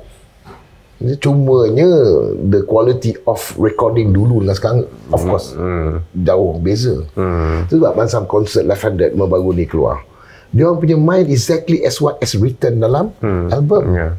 [0.98, 1.90] Dia Cumanya
[2.38, 4.78] The quality of recording dulu Dengan sekarang
[5.10, 6.02] Of course Hmm.
[6.14, 7.66] Jauh beza Hmm.
[7.66, 10.02] Itu sebab masa konsert Left Handed Baru ni keluar
[10.50, 13.10] Dia orang punya mind Exactly as what is written dalam
[13.50, 14.14] album Ya.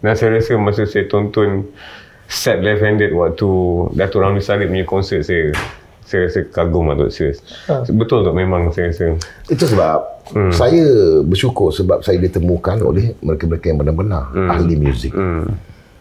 [0.00, 1.68] Dan saya rasa masa saya tonton
[2.26, 3.46] set left handed waktu
[3.94, 5.50] Datuk Ramli Sarip punya konsert saya
[6.02, 7.38] saya rasa kagum lah Tok Serius.
[7.70, 7.86] Ha.
[7.86, 9.14] Betul tak memang saya rasa.
[9.46, 9.98] Itu sebab
[10.34, 10.50] hmm.
[10.50, 10.84] Saya
[11.22, 14.50] bersyukur Sebab saya ditemukan Oleh mereka-mereka yang benar-benar hmm.
[14.50, 15.54] Ahli muzik Hmm.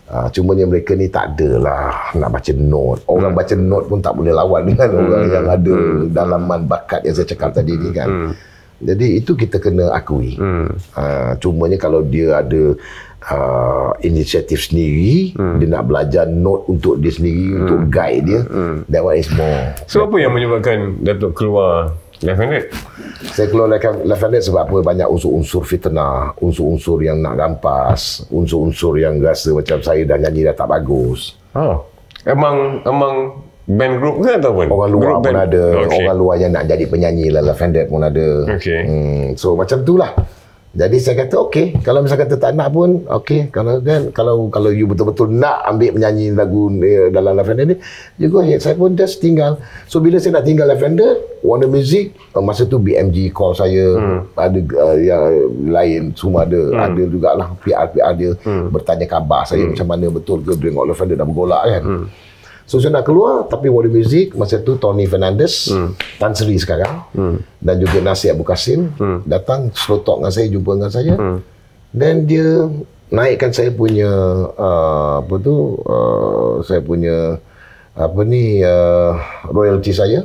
[0.10, 3.06] Uh, cumanya mereka ni tak adalah nak baca note.
[3.06, 5.76] Orang baca note pun tak boleh lawan dengan orang yang ada
[6.10, 8.34] dalaman bakat yang saya cakap tadi ni kan.
[8.80, 10.34] Jadi itu kita kena akui.
[10.39, 10.72] Hmm.
[10.98, 12.74] Uh, cumanya kalau dia ada
[13.30, 18.41] uh, inisiatif sendiri, dia nak belajar note untuk dia sendiri, untuk guide dia,
[18.89, 19.78] that one is more.
[19.86, 22.66] So apa yang menyebabkan Datuk keluar handed?
[23.32, 24.78] Saya keluar left left handed sebab apa?
[24.82, 30.56] Banyak unsur-unsur fitnah, unsur-unsur yang nak rampas, unsur-unsur yang rasa macam saya dah nyanyi dah
[30.56, 31.40] tak bagus.
[31.56, 31.88] Oh.
[32.24, 34.68] Emang emang band group ke ataupun?
[34.68, 35.46] Orang luar Group pun band?
[35.48, 35.98] ada, Okay.
[36.02, 38.28] orang luar yang nak jadi penyanyi lah, handed pun ada.
[38.60, 38.82] Okey.
[38.84, 40.12] Hmm, so macam tu lah.
[40.70, 44.70] Jadi saya kata okey, kalau misalnya kata tak nak pun okey, kalau kan kalau kalau
[44.70, 47.76] you betul-betul nak ambil menyanyi lagu eh, dalam handed ni,
[48.22, 48.62] you go ahead.
[48.62, 49.58] Saya pun just tinggal.
[49.90, 54.20] So bila saya nak tinggal handed, Warner Music uh, masa tu BMG call saya, hmm.
[54.38, 55.24] ada uh, yang
[55.74, 56.86] lain semua ada, hmm.
[56.86, 58.70] ada jugalah PR PR dia hmm.
[58.70, 59.74] bertanya khabar saya hmm.
[59.74, 61.82] macam mana betul ke left handed dah bergolak kan.
[61.82, 62.06] Hmm.
[62.70, 66.22] So saya nak keluar tapi Warner Music masa tu Tony Fernandez, hmm.
[66.22, 67.66] Tan Sri sekarang hmm.
[67.66, 69.26] dan juga Nasir Abu Kasim hmm.
[69.26, 71.14] datang slow talk dengan saya, jumpa dengan saya.
[71.18, 71.42] Hmm.
[71.90, 72.70] Dan dia
[73.10, 74.06] naikkan saya punya
[74.54, 77.42] uh, apa tu uh, saya punya
[77.98, 79.18] apa ni uh,
[79.50, 80.22] royalty saya.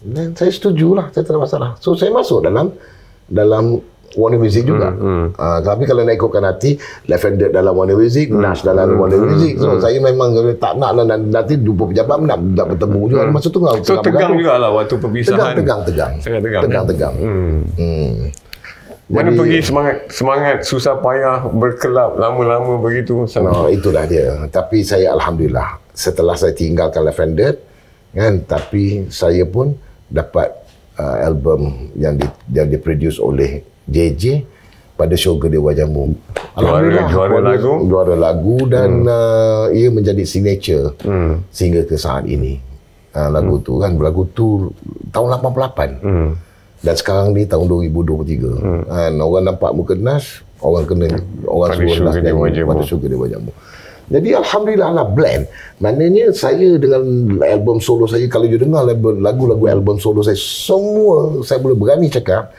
[0.00, 1.70] Dan saya setuju lah, saya tak ada masalah.
[1.84, 2.72] So saya masuk dalam
[3.28, 3.84] dalam
[4.16, 4.88] Warner Music juga.
[4.94, 9.00] Hmm, Uh, tapi kalau nak ikutkan hati, Handed dalam Warner Music, hmm, Nash dalam hmm,
[9.00, 9.60] Warner Music.
[9.60, 9.80] So hmm.
[9.84, 13.22] saya memang tak nak lah nanti, jumpa pejabat nak, nak bertemu juga.
[13.28, 13.84] Masa tu Hmm.
[13.84, 15.52] So tegang juga lah waktu perpisahan.
[15.58, 16.40] Tegang, tegang, tegang.
[16.40, 16.62] Tegang.
[16.64, 17.14] Tegang, tegang.
[17.20, 17.58] Hmm.
[17.76, 18.14] Hmm.
[19.08, 23.52] Mana Jadi- pergi semangat semangat susah payah berkelab lama-lama begitu sangat.
[23.56, 24.44] No, itulah dia.
[24.52, 27.56] Tapi saya Alhamdulillah, setelah saya tinggalkan Handed,
[28.12, 29.72] kan, tapi saya pun
[30.12, 30.52] dapat
[31.00, 34.44] uh, album yang di, yang diproduce oleh JJ
[34.98, 36.10] pada Syurga Dewa Jamu.
[36.58, 37.72] Juara- juara lagu?
[37.86, 39.08] Juara lagu dan hmm.
[39.08, 41.48] uh, ia menjadi signature hmm.
[41.54, 42.58] sehingga ke saat ini.
[43.14, 43.64] Uh, lagu hmm.
[43.64, 44.46] tu kan, lagu tu
[45.14, 46.02] tahun 88.
[46.02, 46.30] Hmm.
[46.78, 48.58] Dan sekarang ni tahun 2023.
[48.58, 48.82] Hmm.
[48.90, 51.06] Kan, orang nampak muka Nas, orang kena
[51.46, 53.54] orang Pada suruh Nas nyanyi pada Syurga Dewa Jamu.
[54.08, 55.44] Jadi Alhamdulillah lah blend.
[55.84, 57.04] Maknanya saya dengan
[57.44, 62.08] album solo saya, kalau you dengar lagu- lagu-lagu album solo saya, semua saya boleh berani
[62.08, 62.50] cakap,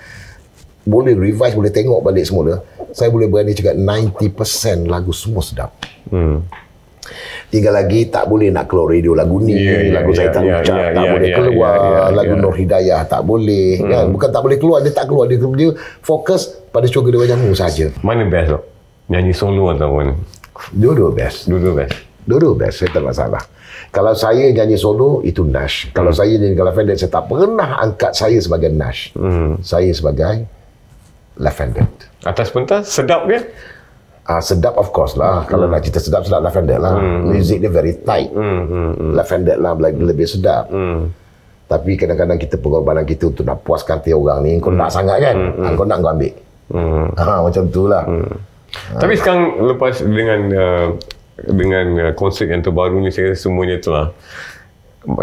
[0.86, 2.63] boleh revise, boleh tengok balik semula,
[2.96, 5.72] saya boleh berani cakap 90% lagu semua sedap.
[6.10, 6.46] Hmm.
[7.50, 10.42] Tinggal lagi tak boleh nak keluar radio lagu ni, Ya, ya, lagu saya ya, tak
[10.46, 12.42] ya, ucap, ya, tak ya, boleh ya, keluar, ya, ya, lagu ya.
[12.46, 14.06] Nur Hidayah tak boleh, kan?
[14.13, 15.70] Bukan tak boleh keluar, dia tak keluar, dia, dia
[16.06, 17.89] fokus pada syurga Dewa Jamu saja.
[18.06, 18.60] Mana best tu?
[19.10, 20.13] Nyanyi solo ataupun
[20.78, 21.50] Dua-dua best.
[21.50, 21.98] dua-dua best?
[22.30, 23.42] Dua-dua best, saya tak masalah.
[23.89, 25.89] Kalau saya nyanyi solo, itu Nash.
[25.89, 29.10] Kalau saya nyanyi kalau Handed, saya tak pernah angkat saya sebagai Nash.
[29.18, 29.58] Hmm.
[29.65, 30.46] Saya sebagai
[31.39, 31.88] handed.
[32.28, 33.47] Atas pentas sedap dia?
[34.30, 35.47] Ah sedap of course lah.
[35.47, 36.99] Kalau nak cerita sedap sedap Lavender lah.
[36.99, 38.30] Music dia very tight.
[38.30, 39.12] Hmm, hmm, hmm.
[39.15, 40.69] Lavender lah lebih, lebih sedap.
[40.69, 41.10] Hmm.
[41.65, 45.38] Tapi kadang-kadang kita pengorbanan kita untuk nak puaskan hati orang ni, kau nak sangat kan?
[45.38, 45.78] Hmm.
[45.78, 46.34] kau nak kau ambil.
[46.69, 47.06] Hmm.
[47.17, 48.04] Ha, macam tu lah.
[48.97, 50.88] Tapi sekarang lepas dengan uh,
[51.49, 54.12] dengan uh, konsep yang terbaru ni saya semuanya telah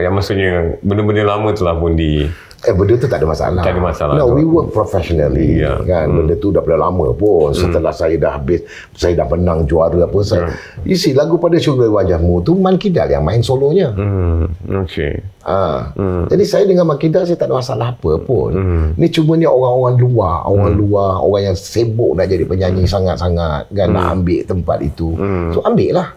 [0.01, 2.27] yang maksudnya benda-benda lama telah pun di
[2.59, 3.61] Eh, benda tu tak ada masalah.
[3.61, 4.35] Tak ada masalah No, tu.
[4.35, 5.61] we work professionally.
[5.61, 5.77] Ya.
[5.79, 6.09] Kan?
[6.09, 7.53] Benda tu dah pada lama pun.
[7.53, 10.19] Setelah saya dah habis, saya dah menang juara apa.
[10.21, 10.49] Saya,
[10.83, 13.93] You see, lagu pada syurga wajahmu tu Man Kidal yang main solonya.
[13.93, 15.21] hmm, okey.
[15.45, 15.93] Ha.
[16.27, 18.51] Jadi saya dengan Man Kidal, saya tak ada masalah apa pun.
[18.95, 20.37] Ni cuma ni orang-orang luar.
[20.45, 23.69] Orang luar, orang yang sibuk nak jadi penyanyi sangat-sangat.
[23.71, 23.93] Kan?
[23.93, 25.13] Nak ambil tempat itu.
[25.53, 26.09] So, ambil lah.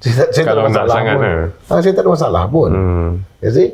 [0.00, 1.20] Saya, saya tak ada masalah pun.
[1.22, 1.38] eh.
[1.64, 2.68] Ha, saya tak ada masalah pun.
[2.68, 3.10] Hmm.
[3.40, 3.68] You see?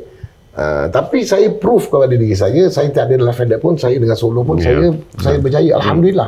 [0.51, 4.43] Uh, tapi saya proof kepada diri saya saya tak ada lavender pun saya dengan solo
[4.43, 4.75] pun Ya.
[4.75, 6.27] saya saya berjaya alhamdulillah.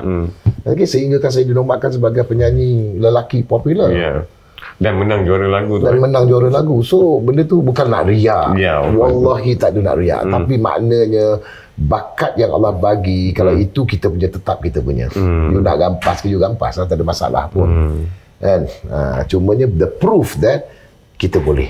[0.64, 4.24] Okay, sehingga kan saya dinobatkan sebagai penyanyi lelaki popular Ya.
[4.74, 5.84] Dan menang juara lagu tu.
[5.84, 6.80] dan menang juara lagu.
[6.82, 8.56] So benda tu bukan nak riak.
[8.56, 8.96] Ya, betul.
[8.96, 11.26] Wallahi tak ada nak riak, tapi maknanya
[11.74, 15.12] bakat yang Allah bagi kalau itu kita punya tetap kita punya.
[15.14, 17.68] You nak gampas ke you gampas lah, tak ada masalah pun.
[18.40, 18.62] Kan?
[18.88, 20.72] Ha, cumanya the proof that
[21.18, 21.68] kita boleh.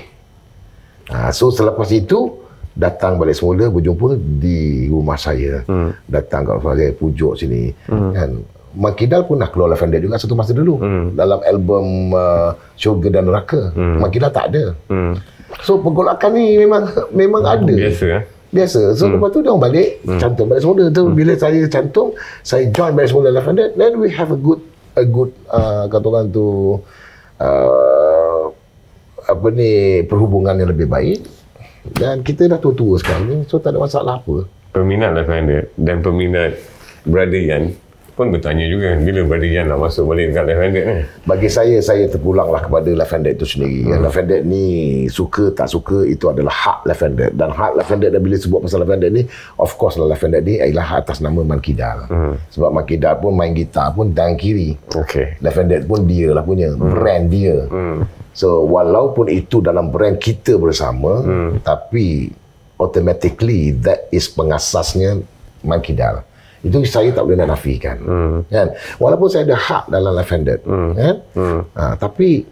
[1.10, 2.43] Ha, so selepas itu
[2.74, 5.62] datang balik semula berjumpa di rumah saya.
[5.70, 5.94] Hmm.
[6.10, 7.70] Datang kat saya pujuk sini.
[7.86, 8.10] Hmm.
[8.10, 8.30] Kan?
[8.74, 10.82] Mak Kidal pun nak keluar Lavender juga satu masa dulu.
[10.82, 11.14] Hmm.
[11.14, 13.70] Dalam album uh, Syurga dan Neraka.
[13.70, 14.02] Hmm.
[14.02, 14.74] Mak Kidal tak ada.
[14.90, 15.14] Hmm.
[15.62, 17.70] So pergolakan ni memang memang ada.
[17.70, 18.22] Biasa eh.
[18.50, 18.98] Biasa.
[18.98, 19.18] So hmm.
[19.18, 20.18] lepas tu dia orang balik hmm.
[20.18, 20.84] cantum balik semula.
[20.90, 22.06] Tu bila saya cantum,
[22.42, 24.58] saya join balik semula Lavender, then we have a good
[24.98, 26.78] a good uh, kata orang tu
[27.38, 28.42] uh,
[29.24, 31.22] apa ni perhubungan yang lebih baik.
[31.92, 34.48] Dan kita dah tua-tua sekarang ni, so tak ada masalah apa.
[34.72, 36.56] Peminat Lavender dan peminat
[37.04, 37.76] Brother Yan
[38.14, 41.02] pun bertanya juga bila Brother Yan nak masuk balik dekat Lavender ni.
[41.26, 43.90] Bagi saya, saya terpulanglah kepada Lavender itu sendiri.
[43.90, 44.06] Hmm.
[44.06, 44.64] Lavender ni
[45.10, 47.34] suka tak suka itu adalah hak Lavender.
[47.34, 49.26] Dan hak Lavender dan bila sebut pasal Lavender ni,
[49.58, 52.06] of course lah Lavender ni ialah atas nama Man Kidal.
[52.06, 52.34] Hmm.
[52.54, 54.78] Sebab Man Kidal pun main gitar pun tangan kiri.
[54.94, 55.42] Okey.
[55.42, 56.70] Lavender pun dia lah punya.
[56.70, 56.94] Hmm.
[56.94, 57.66] Brand dia.
[57.66, 58.06] Hmm.
[58.34, 61.62] So, walaupun itu dalam brand kita bersama, hmm.
[61.62, 62.34] tapi
[62.82, 65.22] automatically that is pengasasnya
[65.62, 66.26] Man Kidal.
[66.64, 67.96] Itu saya tak boleh nak nafikan.
[68.00, 68.38] Hmm.
[68.48, 68.72] Kan?
[68.96, 70.58] Walaupun saya ada hak dalam Lavender.
[70.64, 70.92] Hmm.
[70.96, 71.16] Kan?
[71.36, 71.60] Hmm.
[71.76, 72.48] Ha, tapi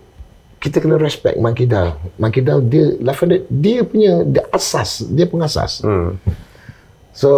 [0.62, 1.96] kita kena respect Man Kidal.
[2.20, 5.80] Man Kidal dia Lavender dia punya dia asas, dia pengasas.
[5.80, 6.20] Hmm.
[7.16, 7.32] So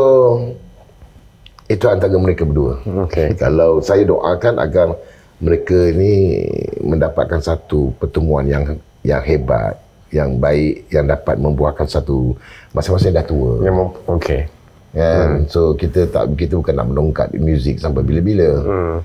[1.71, 2.83] itu antara mereka berdua.
[3.09, 3.39] Okey.
[3.39, 4.99] Kalau saya doakan agar
[5.45, 6.41] mereka ni
[6.81, 9.77] mendapatkan satu pertemuan yang yang hebat,
[10.09, 12.33] yang baik, yang dapat membuahkan satu
[12.73, 13.61] masa-masa dah tua.
[13.69, 14.49] Mau okey.
[14.97, 15.45] Kan?
[15.53, 18.49] So kita tak kita bukan nak menongkat muzik sampai bila-bila.
[18.65, 18.97] Hmm.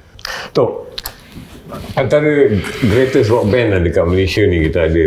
[0.56, 0.95] Tok,
[1.99, 2.47] antara
[2.88, 5.06] greatest rock band lah dekat Malaysia ni kita ada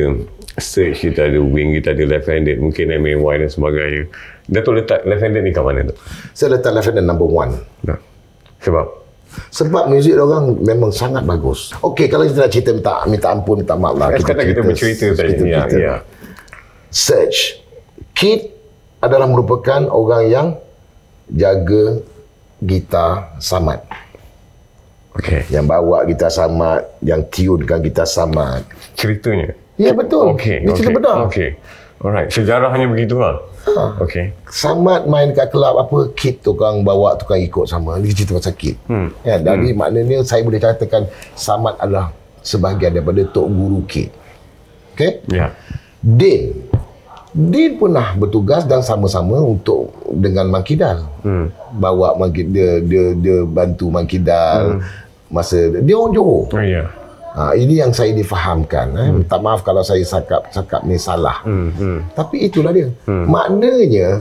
[0.60, 4.04] Search, kita ada Wing, kita ada Left Handed, mungkin MAY dan sebagainya.
[4.52, 5.96] Datuk letak Left Handed ni kat mana tu?
[6.36, 7.56] Saya letak Lavender number one.
[7.88, 7.96] Nah.
[8.60, 9.01] Sebab?
[9.50, 11.72] Sebab muzik orang memang sangat bagus.
[11.78, 14.08] Okey, kalau kita nak cerita minta minta ampun, minta maaf lah.
[14.10, 15.30] Eh, sekarang kita bercerita tadi.
[15.32, 15.76] kita Ya, cerita.
[15.76, 15.94] ya.
[16.88, 17.38] Search.
[18.12, 18.52] Kid
[18.98, 20.46] adalah merupakan orang yang
[21.28, 22.00] jaga
[22.60, 23.80] gitar Samad.
[25.12, 25.44] Okey.
[25.48, 28.64] Yang bawa gitar Samad, yang tunekan gitar Samad.
[28.94, 29.52] Ceritanya?
[29.76, 30.36] Ya betul.
[30.36, 30.64] Okey.
[30.64, 31.16] Ini cerita okey, benar.
[31.28, 31.48] Okey.
[32.02, 32.28] Alright.
[32.28, 33.40] Sejarahnya begitu lah.
[33.62, 34.02] Ha.
[34.02, 34.34] Okey.
[34.50, 37.98] Samad main kat kelab apa, Kid tukang bawa, tukang ikut sama.
[38.02, 38.76] Ini cerita pasal Kid.
[38.90, 39.14] Hmm.
[39.22, 39.78] Ya, dari hmm.
[39.78, 41.06] maknanya saya boleh katakan
[41.38, 42.10] Samad adalah
[42.42, 44.10] sebahagian daripada Tok Guru Kid.
[44.98, 45.22] Okey?
[45.30, 45.54] Ya.
[46.02, 46.58] Din.
[47.32, 51.06] Din pernah bertugas dan sama-sama untuk dengan Mangkidal.
[51.22, 51.48] Hmm.
[51.78, 55.32] Bawa Mangkidal, dia, dia, dia bantu Mangkidal hmm.
[55.32, 56.50] masa dia orang Johor.
[56.50, 57.01] Oh, ya.
[57.32, 58.92] Ha, ini yang saya difahamkan.
[58.92, 59.08] Eh.
[59.08, 61.40] Minta maaf kalau saya cakap cakap ni salah.
[61.44, 61.72] Hmm.
[61.72, 61.98] Hmm.
[62.12, 62.92] Tapi itulah dia.
[63.08, 63.24] Hmm.
[63.24, 64.20] Maknanya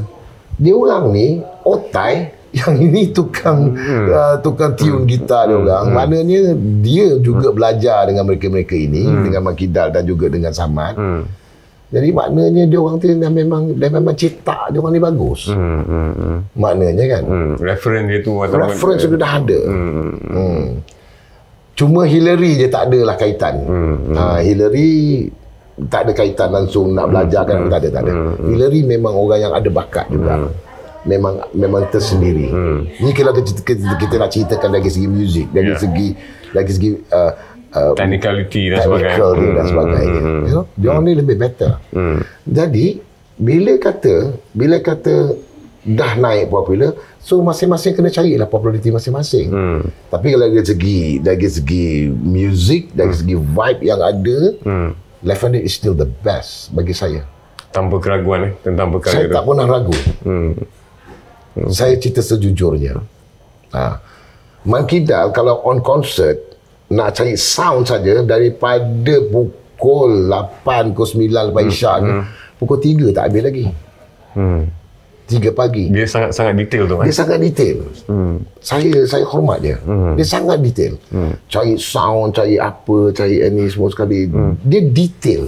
[0.56, 4.08] dia orang ni otai yang ini tukang hmm.
[4.12, 5.92] uh, tukang tune gitar dia orang.
[5.92, 5.96] Hmm.
[5.96, 6.40] Maknanya
[6.80, 7.58] dia juga hmm.
[7.60, 9.24] belajar dengan mereka-mereka ini hmm.
[9.28, 10.96] dengan Makidal dan juga dengan Samad.
[10.96, 11.24] Hmm.
[11.92, 15.52] Jadi maknanya dia orang tu dah memang dah memang cetak dia orang ni bagus.
[15.52, 15.84] Hmm.
[15.84, 16.12] Hmm.
[16.16, 16.40] Hmm.
[16.56, 17.24] Maknanya kan.
[17.28, 17.54] Hmm.
[17.60, 19.60] Reference dia tu Reference sudah dah ada.
[19.68, 20.12] Hmm.
[20.32, 20.64] Hmm.
[21.82, 23.58] Cuma Hillary je tak adalah kaitan.
[23.66, 24.14] Hmm.
[24.14, 25.26] Ha, Hillary
[25.84, 28.14] tak ada kaitan langsung nak belajar kan tak ada tak ada.
[28.40, 30.46] Hillary memang orang yang ada bakat juga.
[31.02, 32.54] Memang memang tersendiri.
[32.94, 35.76] Ni kalau kita, kita, kita nak ceritakan dari segi muzik, dari Ya.
[35.76, 36.08] segi
[36.52, 37.32] dari segi uh,
[37.72, 39.10] uh, Technicality dan sebagainya.
[39.10, 40.06] technical dia dan Hmm, sebagainya.
[40.14, 40.44] hmm, hmm.
[40.44, 41.72] You know, dia orang ni lebih better.
[41.90, 42.20] Hmm.
[42.46, 42.86] Jadi
[43.34, 44.16] bila kata
[44.54, 45.16] bila kata
[45.82, 49.82] dah naik popular so masing-masing kena carilah populariti masing-masing hmm.
[50.14, 54.92] tapi kalau dari segi dari segi music dari segi vibe yang ada hmm.
[55.22, 57.26] Left Handed is still the best bagi saya
[57.74, 59.34] tanpa keraguan eh tentang perkara saya tu.
[59.34, 60.52] tak pernah ragu hmm.
[61.74, 63.02] saya cerita sejujurnya
[63.74, 63.98] ha.
[64.62, 66.38] Mankidal kalau on concert
[66.94, 71.74] nak cari sound saja daripada pukul 8 pukul 9 lepas Hmm.
[71.74, 72.12] isyak ni
[72.62, 73.66] pukul 3 tak habis lagi
[74.32, 74.72] Hmm.
[75.32, 77.06] 3 pagi Dia sangat sangat detail tu kan.
[77.08, 77.78] dia sangat detail
[78.12, 78.36] hmm.
[78.60, 80.20] saya saya hormat dia hmm.
[80.20, 81.34] dia sangat detail hmm.
[81.48, 84.54] cari sound cari apa cari ini semua sekali hmm.
[84.68, 85.44] dia detail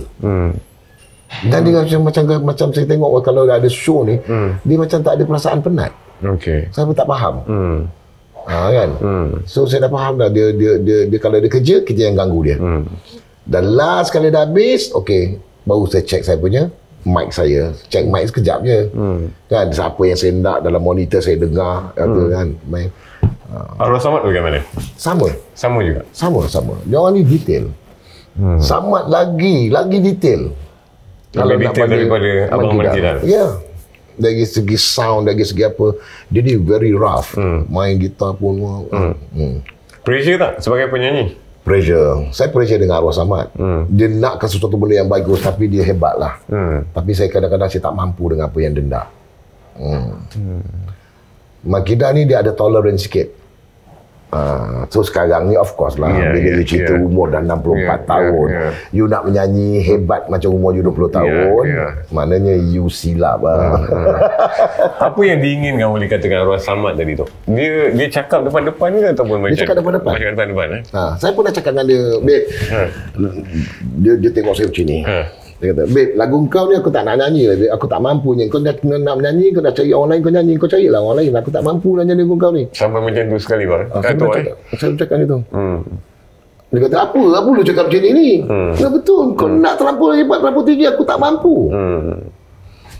[1.33, 1.49] Hmm.
[1.49, 4.61] dan dia macam macam macam saya tengok kalau ada show ni hmm.
[4.61, 5.91] dia macam tak ada perasaan penat
[6.21, 6.69] Okey.
[6.69, 7.79] saya pun tak faham Hmm.
[8.45, 9.27] ha, kan hmm.
[9.49, 12.39] so saya dah faham dah dia, dia dia dia kalau dia kerja kerja yang ganggu
[12.45, 12.85] dia hmm.
[13.49, 16.69] dan last kali dah habis okey baru saya check saya punya
[17.03, 19.19] mic saya check mic sekejap je hmm.
[19.51, 22.89] kan siapa yang saya nak dalam monitor saya dengar apa kan main
[23.53, 24.65] Arwah Samad bagaimana?
[24.97, 26.01] sama Sama juga.
[26.09, 27.69] sama sama dia orang ni detail
[28.39, 28.57] hmm.
[28.57, 30.49] Samad lagi lagi detail
[31.33, 33.21] Lebih detail daripada Abang Markidal.
[33.25, 33.61] ya
[34.13, 35.97] dari segi sound dari segi apa
[36.29, 37.69] dia ni very rough hmm.
[37.69, 38.57] main gitar pun
[38.89, 39.13] hmm.
[39.33, 39.57] Hmm.
[40.03, 41.42] Pressure tak sebagai penyanyi?
[41.63, 43.87] Pressure saya pressure dengan arwah Samad hmm.
[43.89, 46.85] dia nakkan sesuatu benda yang bagus tapi dia hebat lah Hmm.
[46.91, 49.07] tapi saya kadang-kadang saya tak mampu dengan apa yang dia nak
[49.79, 50.11] hmm.
[50.37, 50.63] hmm.
[51.63, 53.31] Makida ni dia ada tolerance sikit
[54.33, 57.05] Uh, so sekarang ni of course lah Yeah, bila yeah, you cerita yeah.
[57.05, 58.71] umur dah 64 Yeah, tahun yeah, yeah.
[58.89, 61.91] you nak menyanyi hebat macam umur you 20 tahun yeah.
[62.09, 63.77] maknanya you silap lah
[65.07, 67.25] Apa yang diinginkan oleh katakan Arwah Samad tadi tu?
[67.49, 70.13] Dia dia cakap depan-depan ke ataupun macam cakap depan-depan.
[70.15, 70.81] Macam depan-depan eh?
[70.95, 72.45] Ha, saya pun dah cakap dengan dia, babe.
[74.01, 74.99] Dia dia tengok saya macam ni.
[75.03, 75.42] Ha.
[75.63, 77.71] Dia kata, babe, lagu kau ni aku tak nak nyanyi lah, babe.
[77.71, 78.51] Aku tak mampu nyanyi.
[78.51, 80.53] Kau nak, nak menyanyi, kau nak cari orang lain, kau nyanyi.
[80.59, 81.31] Kau carilah orang lain.
[81.39, 82.63] Aku tak mampu nak nyanyi lagu kau ni.
[82.75, 83.83] Sampai macam tu sekali bang.
[83.87, 84.33] Kat saya, tu eh.
[84.35, 85.39] cakap, saya cakap itu.
[85.55, 85.79] Hmm.
[86.67, 87.21] Dia kata, apa?
[87.39, 88.29] Apa lu cakap macam ni ni?
[88.43, 88.71] Hmm.
[88.75, 89.25] Ya, betul.
[89.39, 91.55] Kau nak terlampau hebat, terlampau tinggi, aku tak mampu.
[91.71, 92.19] Hmm.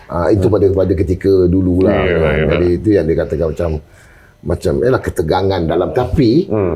[0.08, 1.99] Ha, itu pada pada ketika dulu lah.
[1.99, 2.34] Yalah, kan.
[2.39, 2.52] yalah.
[2.56, 3.69] Jadi itu yang dia katakan macam
[4.43, 6.76] macam ialah ketegangan dalam tapi Hmm.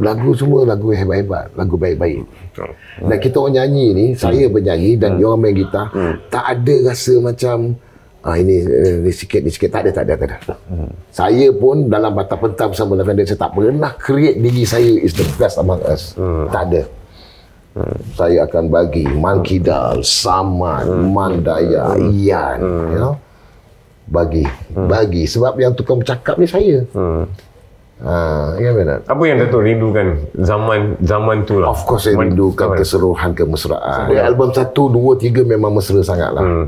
[0.00, 2.24] Lagu semua lagu hebat-hebat, lagu baik-baik.
[2.24, 2.70] Betul.
[3.04, 5.92] Dan kita orang nyanyi ni, saya bernyanyi dan dia orang main gitar,
[6.32, 7.76] tak ada rasa macam
[8.22, 10.54] ah ini eh, ni sikit ni sikit tak ada tak ada tak ada.
[11.10, 15.26] Saya pun dalam batas pentas bersama Lavender saya tak pernah create diri saya is the
[15.34, 16.14] best among us.
[16.54, 16.82] Tak ada.
[18.14, 22.60] Saya akan bagi Mankidal, Samad, Mandaya, Ian,
[22.92, 23.16] you know.
[24.12, 26.84] Bagi, bagi sebab yang tukang bercakap ni saya.
[26.92, 27.24] Hmm.
[28.02, 28.14] Ha,
[28.58, 28.98] ya benar.
[29.06, 31.70] Apa yang Datuk rindukan zaman zaman tu lah?
[31.70, 34.10] Of course saya rindukan keseluruhan kemesraan.
[34.10, 36.42] Dari album 1, 2, 3 memang mesra sangat lah.
[36.42, 36.66] Hmm.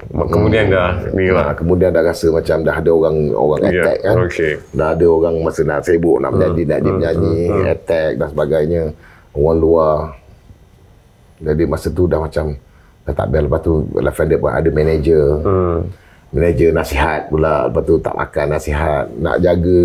[0.00, 1.52] Kemudian dah ni Nah, lah.
[1.52, 4.14] kemudian dah rasa macam dah ada orang orang Ya, attack kan.
[4.24, 4.52] okey.
[4.72, 7.36] Dah ada orang masa nak sibuk nak menyanyi, nak dia menyanyi,
[7.68, 8.82] attack dan sebagainya.
[9.30, 9.96] Orang luar.
[11.36, 12.56] Jadi masa tu dah macam
[13.04, 13.44] dah tak bel.
[13.44, 15.24] Lepas tu Lavender pun ada manager.
[15.40, 15.78] Hmm.
[16.32, 17.68] Manager nasihat pula.
[17.68, 19.04] Lepas tu tak makan nasihat.
[19.14, 19.80] Nak jaga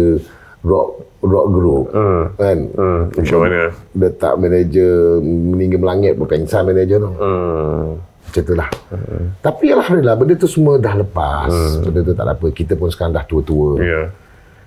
[0.66, 0.90] rock
[1.22, 1.86] rock group.
[1.94, 2.24] Hmm.
[2.36, 2.58] Kan?
[2.74, 3.02] Hmm.
[3.14, 3.62] Macam mana?
[3.94, 7.12] Letak manager meninggi melangit pun pengsan manager tu.
[7.22, 8.02] Hmm.
[8.02, 8.70] Macam tu lah.
[8.90, 9.26] Hmm.
[9.40, 11.54] Tapi Alhamdulillah benda tu semua dah lepas.
[11.54, 11.86] Hmm.
[11.86, 12.48] Benda tu tak ada apa.
[12.50, 13.72] Kita pun sekarang dah tua-tua.
[13.80, 14.02] Ya.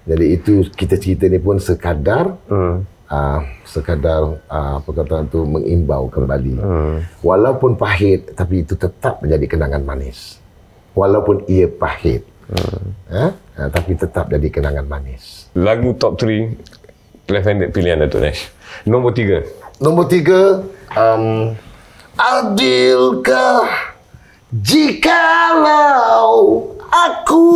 [0.09, 2.81] Jadi itu kita cerita ni pun sekadar Hmm.
[3.13, 6.55] uh, sekadar uh, apa kata tu mengimbau kembali.
[6.57, 6.97] Hmm.
[7.21, 10.41] Walaupun pahit tapi itu tetap menjadi kenangan manis.
[10.97, 12.25] Walaupun ia pahit.
[12.49, 12.97] Hmm.
[13.13, 13.27] Ha?
[13.61, 15.53] Uh, tapi tetap jadi kenangan manis.
[15.53, 18.49] Lagu top 3 left-handed pilihan Datuk Nash.
[18.89, 19.45] Nombor 3.
[19.79, 21.55] Nombor tiga, um,
[22.19, 23.95] adilkah
[24.51, 26.33] jikalau
[26.91, 27.47] aku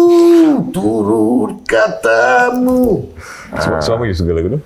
[0.70, 3.10] turut katamu?
[3.58, 4.60] Sebab, sebab apa you suka lagu tu?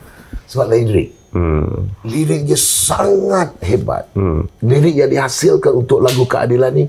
[0.53, 1.17] Sebab lirik.
[1.33, 1.89] Hmm.
[2.05, 4.05] Lirik dia sangat hebat.
[4.12, 4.45] Hmm.
[4.61, 6.85] Lirik yang dihasilkan untuk lagu keadilan ni.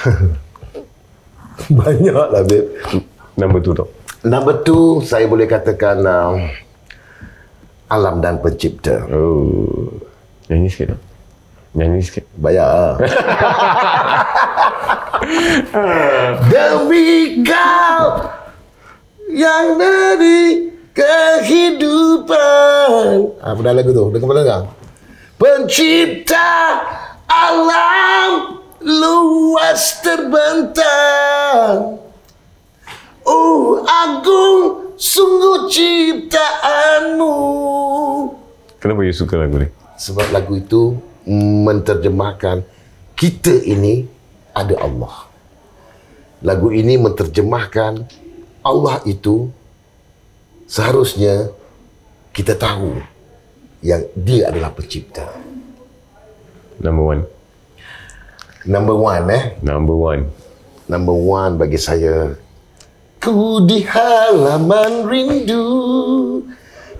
[1.80, 2.68] banyak lah, babe.
[3.36, 3.86] Nombor 2 tu.
[4.20, 6.36] Number two, saya boleh katakan uh,
[7.88, 9.00] alam dan pencipta.
[9.08, 9.88] Oh.
[10.52, 11.00] Nyanyi sikit tak?
[11.72, 12.28] Nyanyi sikit.
[12.36, 13.00] Bayar.
[16.52, 18.28] Demi kau
[19.32, 22.34] yang dari kehidupan.
[23.40, 24.10] Apa dah lagu tu?
[24.10, 24.62] Dengar pernah dengar?
[25.40, 26.50] Pencipta
[27.30, 32.00] alam luas terbentang.
[33.24, 37.36] Oh, agung sungguh ciptaanmu.
[38.80, 39.68] Kenapa you suka lagu ni?
[40.00, 40.96] Sebab lagu itu
[41.28, 42.64] menterjemahkan
[43.12, 44.08] kita ini
[44.56, 45.28] ada Allah.
[46.40, 48.08] Lagu ini menterjemahkan
[48.64, 49.52] Allah itu
[50.70, 51.50] seharusnya
[52.30, 53.02] kita tahu
[53.82, 55.26] yang dia adalah pencipta.
[56.78, 57.22] Number one.
[58.62, 59.44] Number one eh.
[59.66, 60.22] Number one.
[60.86, 62.38] Number one bagi saya.
[63.18, 65.66] Ku di halaman rindu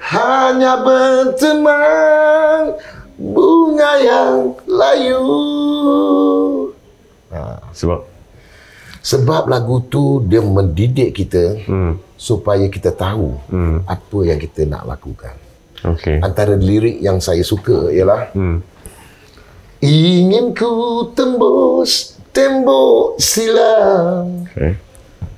[0.02, 2.76] hanya berteman
[3.16, 5.22] bunga yang layu.
[7.70, 8.02] Sebab
[9.00, 12.09] Sebab lagu tu dia mendidik kita hmm.
[12.20, 13.88] Supaya kita tahu hmm.
[13.88, 15.32] apa yang kita nak lakukan.
[15.80, 16.20] Okay.
[16.20, 18.60] Antara lirik yang saya suka ialah hmm.
[19.80, 24.44] Ingin ku tembus tembok silam.
[24.52, 24.76] Okay.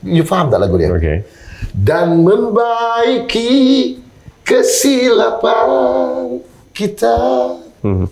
[0.03, 0.91] You faham tak lagu dia?
[0.91, 1.22] Okay.
[1.70, 4.03] Dan membaiki
[4.43, 5.70] kesilapan
[6.74, 7.14] kita
[7.83, 8.07] Hmm.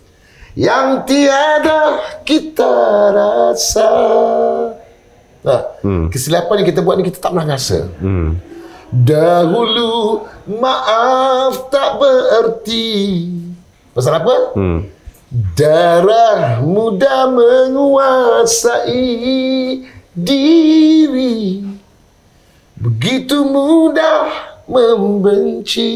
[0.58, 2.74] yang tiada kita
[3.14, 3.90] rasa.
[5.46, 6.10] Nah, hmm.
[6.10, 7.86] kesilapan yang kita buat ni kita tak pernah rasa.
[8.02, 8.34] Hmm.
[8.90, 10.26] Dahulu
[10.58, 13.30] maaf tak bererti.
[13.94, 14.34] Pasal apa?
[14.58, 14.86] Hmm.
[15.30, 18.98] Darah muda menguasai
[20.10, 21.62] diri
[22.74, 24.26] Begitu mudah
[24.66, 25.86] membenci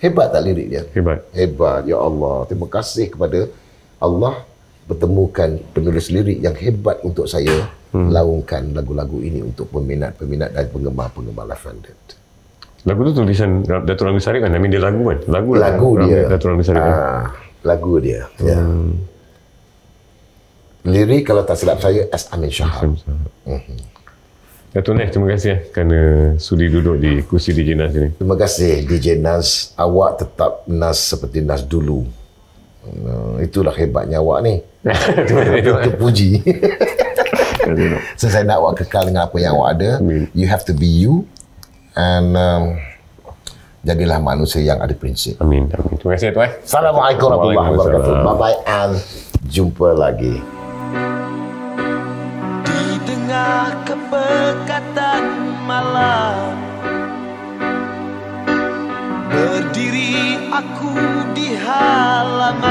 [0.00, 0.82] Hebat tak lirik dia?
[0.96, 1.28] Hebat.
[1.32, 2.44] Hebat, ya Allah.
[2.48, 3.48] Terima kasih kepada
[3.96, 4.44] Allah
[4.86, 8.08] bertemukan penulis lirik yang hebat untuk saya hmm.
[8.10, 11.98] laungkan lagu-lagu ini untuk peminat-peminat dan penggemar-penggemar left-handed.
[12.86, 14.54] Lagu tu tulisan Datuk Ramli Sarip kan?
[14.54, 15.18] I mean, dia lagu kan?
[15.26, 15.74] Lagu, lah.
[15.74, 16.30] Lagu Ramli- dia.
[16.30, 16.94] Datuk Ramli Sarip kan?
[16.94, 17.26] Ah,
[17.66, 18.22] lagu dia.
[18.38, 18.58] Ya.
[20.86, 22.30] Lirik kalau tak silap saya S.
[22.30, 22.94] Amin Shahab.
[24.70, 26.00] Datuk Nes, terima kasih eh, kerana
[26.36, 28.12] sudi duduk di kursi DJ Nas ini.
[28.12, 29.72] Terima kasih DJ Nas.
[29.72, 32.04] Awak tetap Nas seperti Nas dulu.
[32.86, 34.60] Uh, itulah hebatnya awak ni.
[35.26, 35.80] terima kasih.
[35.80, 36.28] Itu puji.
[38.18, 39.90] so saya nak awak kekal dengan apa yang awak ada.
[39.98, 40.30] Amin.
[40.32, 41.26] You have to be you.
[41.96, 42.76] And um,
[43.86, 45.40] jadilah manusia yang ada prinsip.
[45.40, 45.70] Amin.
[45.72, 45.96] Amin.
[45.96, 46.50] Terima kasih Tuan.
[46.60, 48.12] Assalamualaikum warahmatullahi wabarakatuh.
[48.12, 48.26] Waalaikumsalam.
[48.26, 48.94] Bye-bye and
[49.48, 50.36] jumpa lagi.
[52.66, 55.22] Di tengah kepekatan
[55.64, 56.66] malam
[59.36, 60.96] Berdiri aku
[61.36, 62.66] di halaman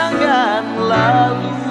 [0.00, 1.69] kenangan lalu